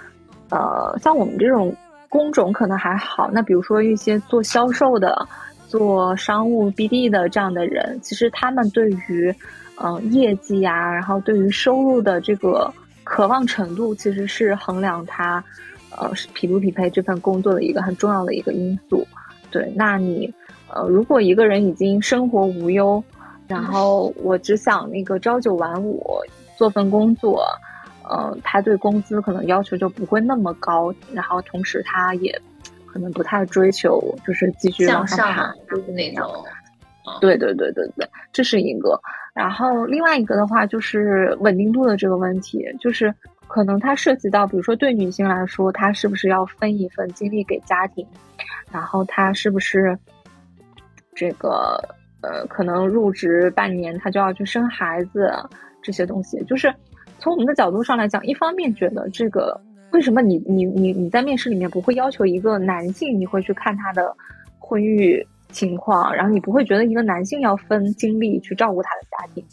[0.50, 1.72] 呃像我们这种。
[2.12, 5.26] 工种可能还好，那比如说一些做销售的、
[5.66, 9.34] 做商务 BD 的这样的人，其实他们对于，
[9.82, 12.70] 嗯，业绩呀，然后对于收入的这个
[13.06, 15.42] 渴望程度，其实是衡量他，
[15.98, 19.08] 呃，匹不匹配这份工作的一个很重要的一个因素。
[19.50, 20.30] 对，那你，
[20.68, 23.02] 呃，如果一个人已经生活无忧，
[23.48, 26.06] 然后我只想那个朝九晚五
[26.58, 27.46] 做份工作。
[28.04, 32.40] 呃，他对工资可能要求就不会那么高，然后同时他也
[32.86, 36.28] 可能不太追求就是继续往上爬，就是那种。
[37.20, 39.00] 对对对对对，这是一个。
[39.34, 43.14] 然后另外一个的话就是稳定度的这个问题，就是
[43.48, 48.06] 可能它涉及到，比如说对女性来说，她是不是要分一份精力给家庭，
[48.72, 49.98] 然后她是不是
[51.16, 51.84] 这个
[52.22, 55.34] 呃，可能入职半年，她就要去生孩子
[55.82, 56.72] 这些东西，就是
[57.22, 59.58] 从我们的角度上来讲，一方面觉得这个
[59.92, 64.12] 为什么你你你你在面试里面不会要求一个男性，你会去看他的
[64.58, 69.46] 婚育情况，然后你不会觉得一个男性要分精力去照顾他的家庭，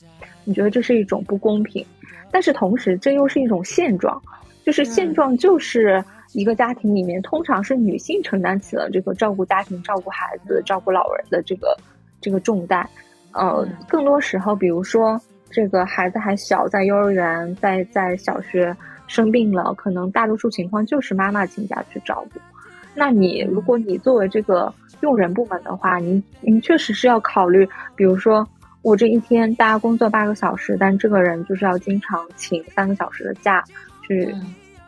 [0.44, 1.84] 你觉得这是一种不公平。
[2.30, 4.18] 但是同时，这又是一种现状，
[4.64, 6.02] 就是现状就是
[6.32, 11.76] 一个家庭里面，通常是女性承担起了这个照顾家庭、照顾孩子、照顾老人的这个
[12.20, 12.88] 这个重担。
[13.32, 18.76] 呃，更多时候，比如说这个孩子还小，在幼儿园、在在小学
[19.06, 22.40] 生病了，可能大多数情况就是妈妈请假去照顾。
[22.94, 28.46] 那你如果你作为这个用人部门的话，你你确实是要考虑，比如说。
[28.80, 33.62] 我这一天大家工作八个小时，但这个人就是要经常请三个小时的假，
[34.06, 34.32] 去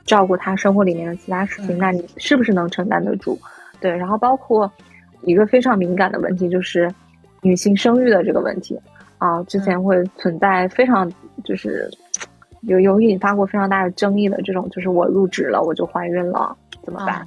[0.05, 1.77] 照顾他生活里面的其他事情。
[1.77, 3.37] 那你是不是能承担得住？
[3.81, 4.73] 对，然后包括
[5.23, 6.89] 一个非常敏感的问题，就是
[7.43, 8.79] 女性生育的这个问题
[9.21, 11.09] 啊，之前会存在非常
[11.45, 11.89] 就是
[12.63, 17.25] 有有引发过非常大的争议的这种，就是我入职了我就怀孕了怎么办？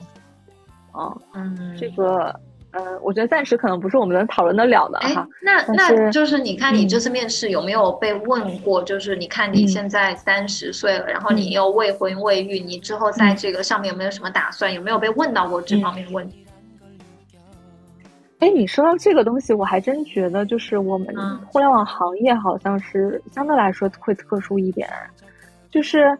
[0.91, 2.37] 啊，嗯，这个。
[2.73, 5.27] 呃，我觉得暂时可能不是我们能讨论得了的哈。
[5.43, 8.81] 那那就是你看你这次面试有没有被问过？
[8.81, 14.73] 就是你看你现在三十岁了，然后你又未婚未育，你之后在这个上面有没有什么打算？
[14.73, 16.42] 有没有被问到过这方面的问题？
[18.43, 21.15] 哎，你说到这个东西，我还真觉得就是我们
[21.45, 24.89] 互联网行业好像是相对来说会特殊一点，
[25.71, 26.17] 就是。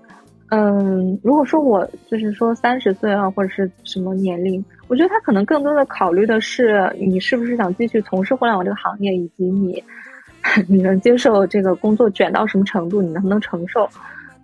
[0.49, 9.83] 嗯，如果说我就是说三十岁啊，或者是什么年龄，我觉得他可能更多的考虑的是你是不是想继续从事互联网这个行业，以及你
[10.69, 13.85] 你能接受这个工作卷到什么程度，你能不能承受。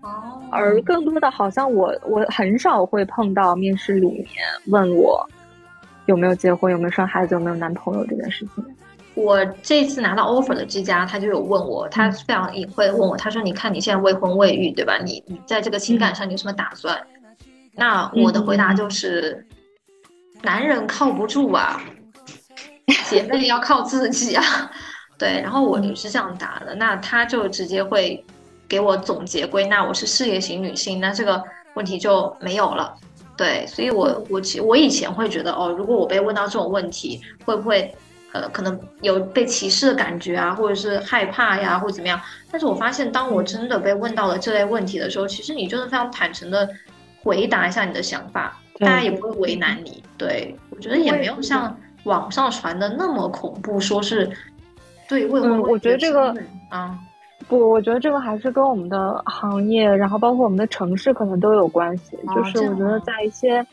[0.01, 0.41] 哦。
[0.49, 4.27] 而更多的，好像我我很少会碰到面试里面
[4.67, 5.23] 问我
[6.09, 8.65] 有没有结婚、有没有生孩子、有没有男朋友这件事情。
[9.13, 14.97] 我这次拿到 offer 的这家，他就有问我，他非常隐晦的问我，他说：“你看你现在未婚未育，对吧？
[15.05, 16.99] 你你在这个情感上你有什么打算？”
[17.75, 19.45] 那我的回答就是：
[20.41, 21.79] 男人靠不住啊，
[23.07, 24.43] 姐妹要靠自己啊。
[25.19, 26.73] 对，然后我是这样答的。
[26.73, 28.23] 那他就直接会
[28.67, 31.43] 给我总结归纳，我是事业型女性，那这个
[31.75, 32.95] 问题就没有了。
[33.39, 37.95] 对，所以我我其我以前会觉得哦，如果我被问到这种问题，会不会？
[38.31, 42.21] 呃，可能有被歧视的感觉啊，或者是害怕呀，或者怎么样。
[42.51, 46.69] 但是我发现，当我真的被问到了这类问题的时候，其实你就是非常坦诚的
[47.23, 50.03] 回答一下你的想法，大家也不会为难你。
[50.15, 54.29] 对我觉得也没有像网上传的那么恐怖，说是
[55.07, 55.59] 对未婚。
[55.59, 56.31] 我觉得这个
[56.69, 56.95] 啊，
[57.49, 62.17] 不，我觉得这个还是跟我们的行业，然后包括我们的城市可能都有关系。
[62.33, 63.65] 就是我觉得在一些。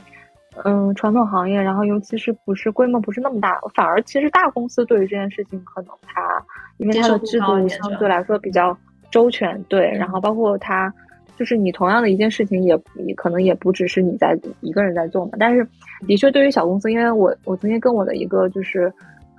[0.64, 6.42] 嗯，传统行业，然后尤其是不是规模不是那么大，反而其实大公司对于这件事情，可能它
[6.78, 8.74] 因为它的制度相对来说比较
[9.10, 10.90] 周全，对，然后包括它
[11.36, 15.32] 就是你同样的一件事情，也也可能也不只是你在一个人在做嘛。
[15.38, 15.62] 但是
[16.06, 18.90] 的确，对于小公司，因为我我曾经跟我的一个就是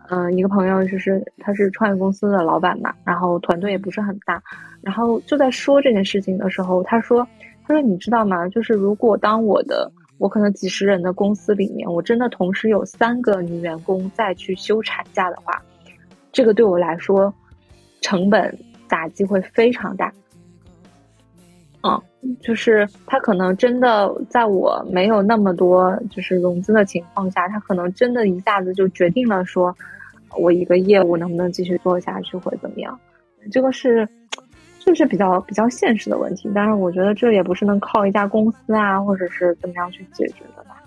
[0.10, 4.42] 嗯一个朋友，就是他是创业公司的老板嘛，然后团队也不是很大，
[4.82, 7.28] 然后就在说这件事情的时候，他说
[7.66, 8.48] 他说你知道吗？
[8.50, 15.62] 就是如果当我的我可能几十人的公司里面，我真的同时有三个女员工再去休产假的话，
[16.32, 17.34] 这个对我来说
[18.02, 20.12] 成本打击会非常大。
[21.84, 22.02] 嗯，
[22.42, 29.76] 就是他可能真的在我没有那么多就是融资的情况下，他可能真的一下子就决定了说，
[30.36, 33.00] 我一个业务能不能继续做下去或者怎么样，
[33.52, 34.08] 这个是。
[34.80, 40.82] 就是比较比较现实的问题，但是我觉得这也不是能靠一家公司啊，或者是怎么样去解决的吧。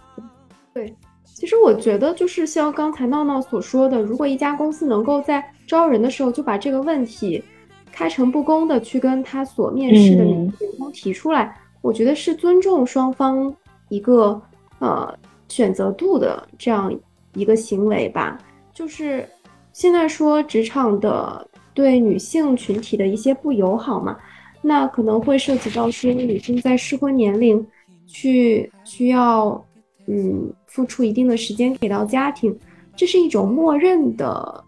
[0.73, 0.91] 对，
[1.23, 7.45] 其实我觉得就是像刚才闹闹所说的，如果一家公司能够在招人的时候就把这个问题
[7.93, 13.55] 开诚布公的去跟他所面试的员工提出来，我觉得是尊重双方
[13.91, 14.41] 一个
[14.79, 15.15] 呃
[15.51, 16.91] 选择度的这样
[17.35, 18.39] 一个行为吧。
[18.81, 19.29] 就是
[19.73, 21.47] 现在说职场的。
[21.73, 24.19] 对女性群体的一些不友好嘛，
[24.61, 27.65] 那可能会涉及到说女性在适婚年龄
[28.09, 29.65] 去需要
[30.07, 32.55] 嗯付出一定的时间给到家庭，
[32.97, 34.65] 这是一种默认的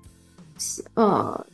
[0.94, 1.44] 呃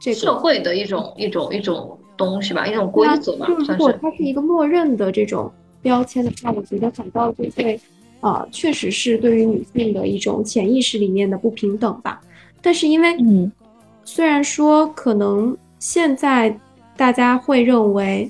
[0.00, 3.46] 这个社会的一种一种一种东西吧，一种规则吧。
[3.48, 5.50] 如果它是一个默认的这种
[5.80, 7.80] 标签的话，我觉得反倒就会
[8.20, 12.20] 啊确实是对于女性的一种潜意识里面的不平等吧。
[12.62, 13.50] 但是因为嗯。
[14.02, 16.58] 虽然说可能现在
[16.96, 18.28] 大家会认为，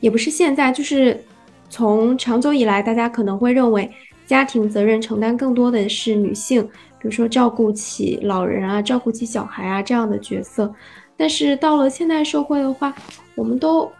[0.00, 1.18] 也不是现在，就是
[1.70, 3.90] 从长久以来，大家可能会认为
[4.26, 6.62] 家庭责任承担更多的是女性，
[6.98, 10.70] 比如说照顾起老人啊，照顾起小孩啊这样的角色。
[11.16, 12.94] 但是到了现代社会的话，
[13.36, 13.90] 我们都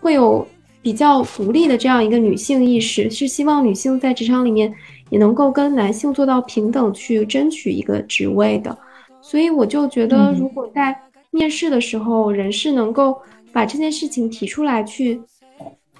[0.00, 0.46] 会有
[0.82, 4.74] 比较独立的这样一个女性意识，是希望女性在职场里面
[5.10, 8.76] 也能够跟男性做到平等，去争取一个职位的。
[9.20, 10.94] 所以我就觉得，如果在
[11.30, 13.16] 面试的时候，人事能够
[13.52, 15.20] 把这件事情提出来，去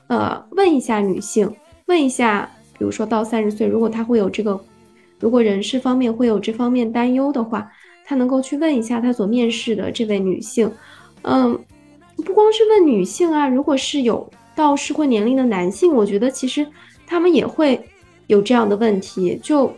[0.09, 1.51] 呃问一下女性，
[1.87, 4.61] 问一下，比如说到三十岁，如果她会有这个，
[5.21, 7.71] 如果人事方面会有这方面担忧的话。
[8.05, 10.71] 他能够去问一下他所面试的这位女性，
[11.23, 11.57] 嗯，
[12.17, 16.67] 不光是问女性啊，如果是有到适婚年龄的男性，我觉得其实
[17.07, 17.81] 他们也会
[18.27, 19.39] 有这样的问题。
[19.43, 19.73] 就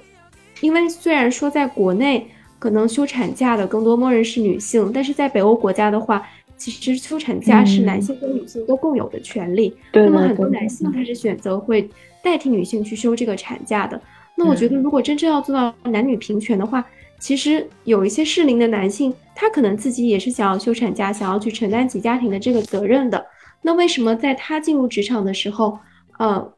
[0.61, 2.27] 因为虽然说在国内
[2.59, 9.75] 可能休产假的更多默认是女性，但是在北欧国家的话，其实休产假是男性跟女性都共有的权利。
[9.93, 11.89] 那么很多男性他是选择会
[12.23, 14.01] 代替女性去休这个产假的。
[14.37, 16.85] 那我觉得如果真正要做到男女平权的话，
[17.21, 23.25] 其实有一些适龄的男性，他可能自己也是想要休产假，想要去承担起家庭的这个责任的。
[23.65, 25.79] 那为什么在他进入职场的时候，
[26.19, 26.53] 呃，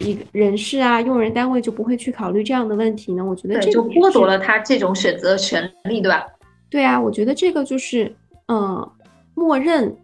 [0.00, 3.24] 一个人事啊，用人单位就不会去考虑这样的问题呢？
[3.24, 6.26] 我觉得这就剥夺了他这种选择权利，对吧？
[6.68, 8.12] 对啊，我觉得这个就是，
[8.48, 8.90] 嗯，
[9.34, 9.96] 默认，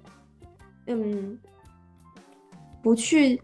[0.87, 1.37] 嗯，
[2.83, 3.41] 不去，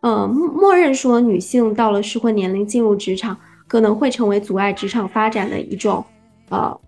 [0.00, 3.38] 呃，默认说女性到了适婚年龄进入职场。
[3.68, 6.04] 可能会成为阻碍职场发展的一种，
[6.50, 6.80] 呃，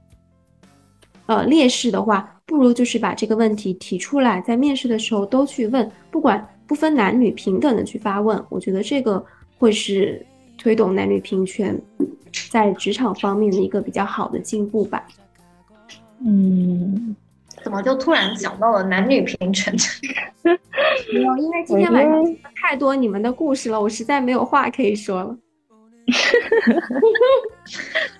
[1.26, 8.42] 呃劣势的话，不如就是把这个问题提出来，在面试的时候都去问，不管不分男女平等的去发问。
[8.48, 9.22] 我觉得这个
[9.58, 10.24] 会是
[10.56, 11.78] 推动男女平权
[12.50, 15.06] 在职场方面的一个比较好的进步吧。
[16.24, 17.14] 嗯，
[17.62, 19.76] 怎么就突然想到了男女平权？
[21.12, 25.36] 没有，因为今天晚上太多你们的故事了，我实在没有话可以说了。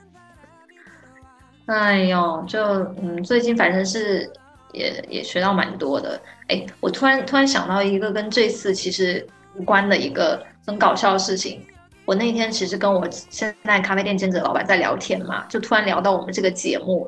[1.69, 2.59] 哎呦，就
[3.03, 4.31] 嗯，最近反正是
[4.73, 6.19] 也也学到蛮多的。
[6.49, 11.63] 哎，我突然突然想到一个跟这次其实无关的一个很搞笑的事情。
[12.07, 17.07] 我那天其实跟我现在咖啡店兼职的老板在聊天嘛，就突然聊到我们这个节目，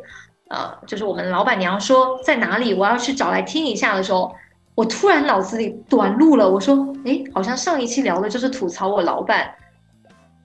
[0.48, 4.30] 呃，就是我们老板娘说在哪里，我要去找来听一下的时候，
[4.74, 9.54] 我突然脑子里短路了，我说，哎，好像上一期聊的就是吐槽我老板。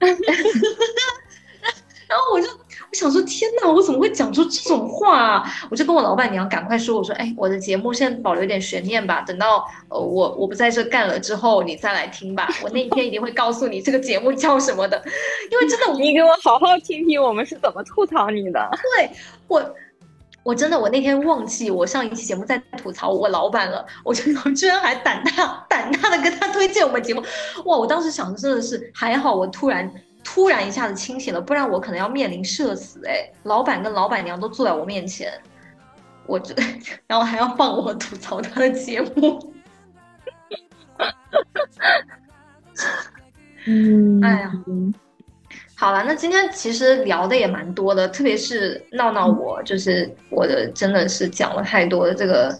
[2.08, 2.48] 然后我就
[2.96, 5.44] 想说，天哪，我怎么会讲出这种话啊？
[5.70, 12.48] 我就跟我老板娘赶快说，我说，哎，我的节目现在保留一点悬念吧，等到呃我我不在这干了之后，你再来听吧。
[12.62, 15.00] 我那一天一定会告诉你这个节目叫什么的，
[15.50, 18.70] 因为真的，你给我好好听听我们是怎么吐槽你的。
[18.96, 19.10] 对
[19.46, 19.62] 我。
[20.42, 27.20] 我真的，我那天忘记我上一期节目在吐槽我老板了，我就居然还胆大胆大的跟他推荐我们节目，
[27.64, 27.76] 哇！
[27.76, 29.92] 我当时想的真的是还好，我突然
[30.28, 33.30] 突然一下子清醒了，不然我可能要面临社死哎！
[33.44, 35.32] 老板跟老板娘都坐在我面前，
[36.26, 36.52] 我这
[37.06, 39.54] 然后还要放我吐槽他的节目，
[43.66, 44.52] 嗯，哎呀。
[45.78, 52.52] 好了，那今天其实聊的也蛮多的，特别是闹闹我，就是我的真的是讲了太多的这个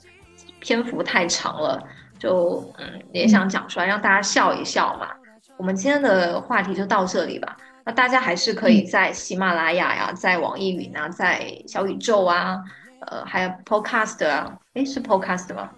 [0.60, 1.82] 篇幅太长了，
[2.18, 5.08] 就嗯也想讲出来让大家笑一笑嘛。
[5.56, 7.56] 我们今天的话题就到这里吧。
[7.84, 12.60] 那大家还是可以在喜马拉雅呀，在网易云啊，在小宇宙啊，
[13.06, 15.70] 呃，还有 Podcast 啊，诶，是 Podcast 吗？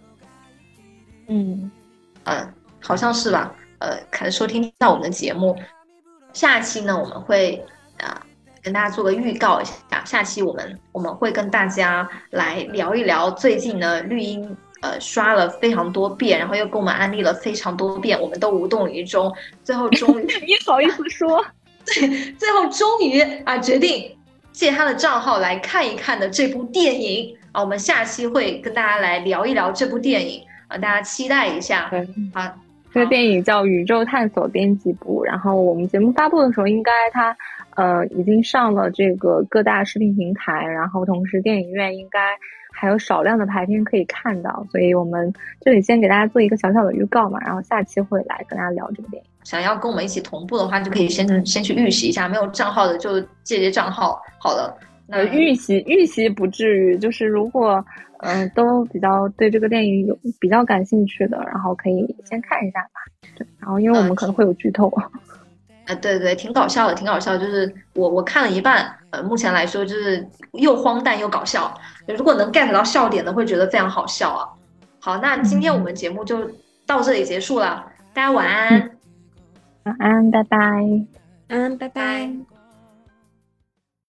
[1.28, 1.70] 嗯
[2.24, 3.54] 嗯，好像是吧。
[3.80, 5.56] 呃，可能收听到我们的节目。
[6.32, 7.64] 下期呢，我们会
[7.98, 8.20] 啊
[8.62, 10.04] 跟大家做个预告一下。
[10.04, 19.32] 下期我们我们会跟大家来聊一聊最近呢绿茵呃刷了非常多遍，然后又给我们安利了非常多遍，我们都无动于衷。
[19.62, 21.44] 最后终于 你好意思说？
[21.86, 24.14] 对，最后终于啊决定
[24.52, 31.90] 借他的账号来看一看的这部电影啊，我们下期会跟大家来聊一聊这部电影啊，大家期待一下。
[32.34, 32.52] 好。
[32.90, 37.36] 这个电影叫《宇宙探索编辑部》，然后我们节目发布的时候，应该它
[37.76, 42.18] 呃已经上了这个各大视频平台，然后同时电影院应该
[42.78, 49.28] 还有少量的排片可以看到，所以我们这里先给大家做一个小小的预告嘛，然后下期会来跟大家聊这个电影。
[49.42, 54.76] 想要跟我们一起同步的话，就可以先先去预习一下，没有账号的就借借账号好了。
[55.06, 57.84] 那预习预习不至于，就是如果。
[58.20, 62.98] 嗯，都比较对这个电影有比较感兴趣的，然后可以先看一下吧。
[63.36, 64.92] 对，然后因为我们可能会有剧透。
[65.88, 67.36] 啊，对对，挺搞笑的，挺搞笑。
[67.36, 71.72] 就是我我看了一半，呃，目前来说就是又荒诞又搞笑。
[72.06, 74.46] 如果能 get 到笑点的，会觉得非常好笑啊。
[75.00, 76.48] 好，那今天我们节目就
[76.86, 78.90] 到这里结束了，大家晚安。
[79.84, 80.58] 晚安，拜拜。
[81.48, 82.57] 嗯，拜拜。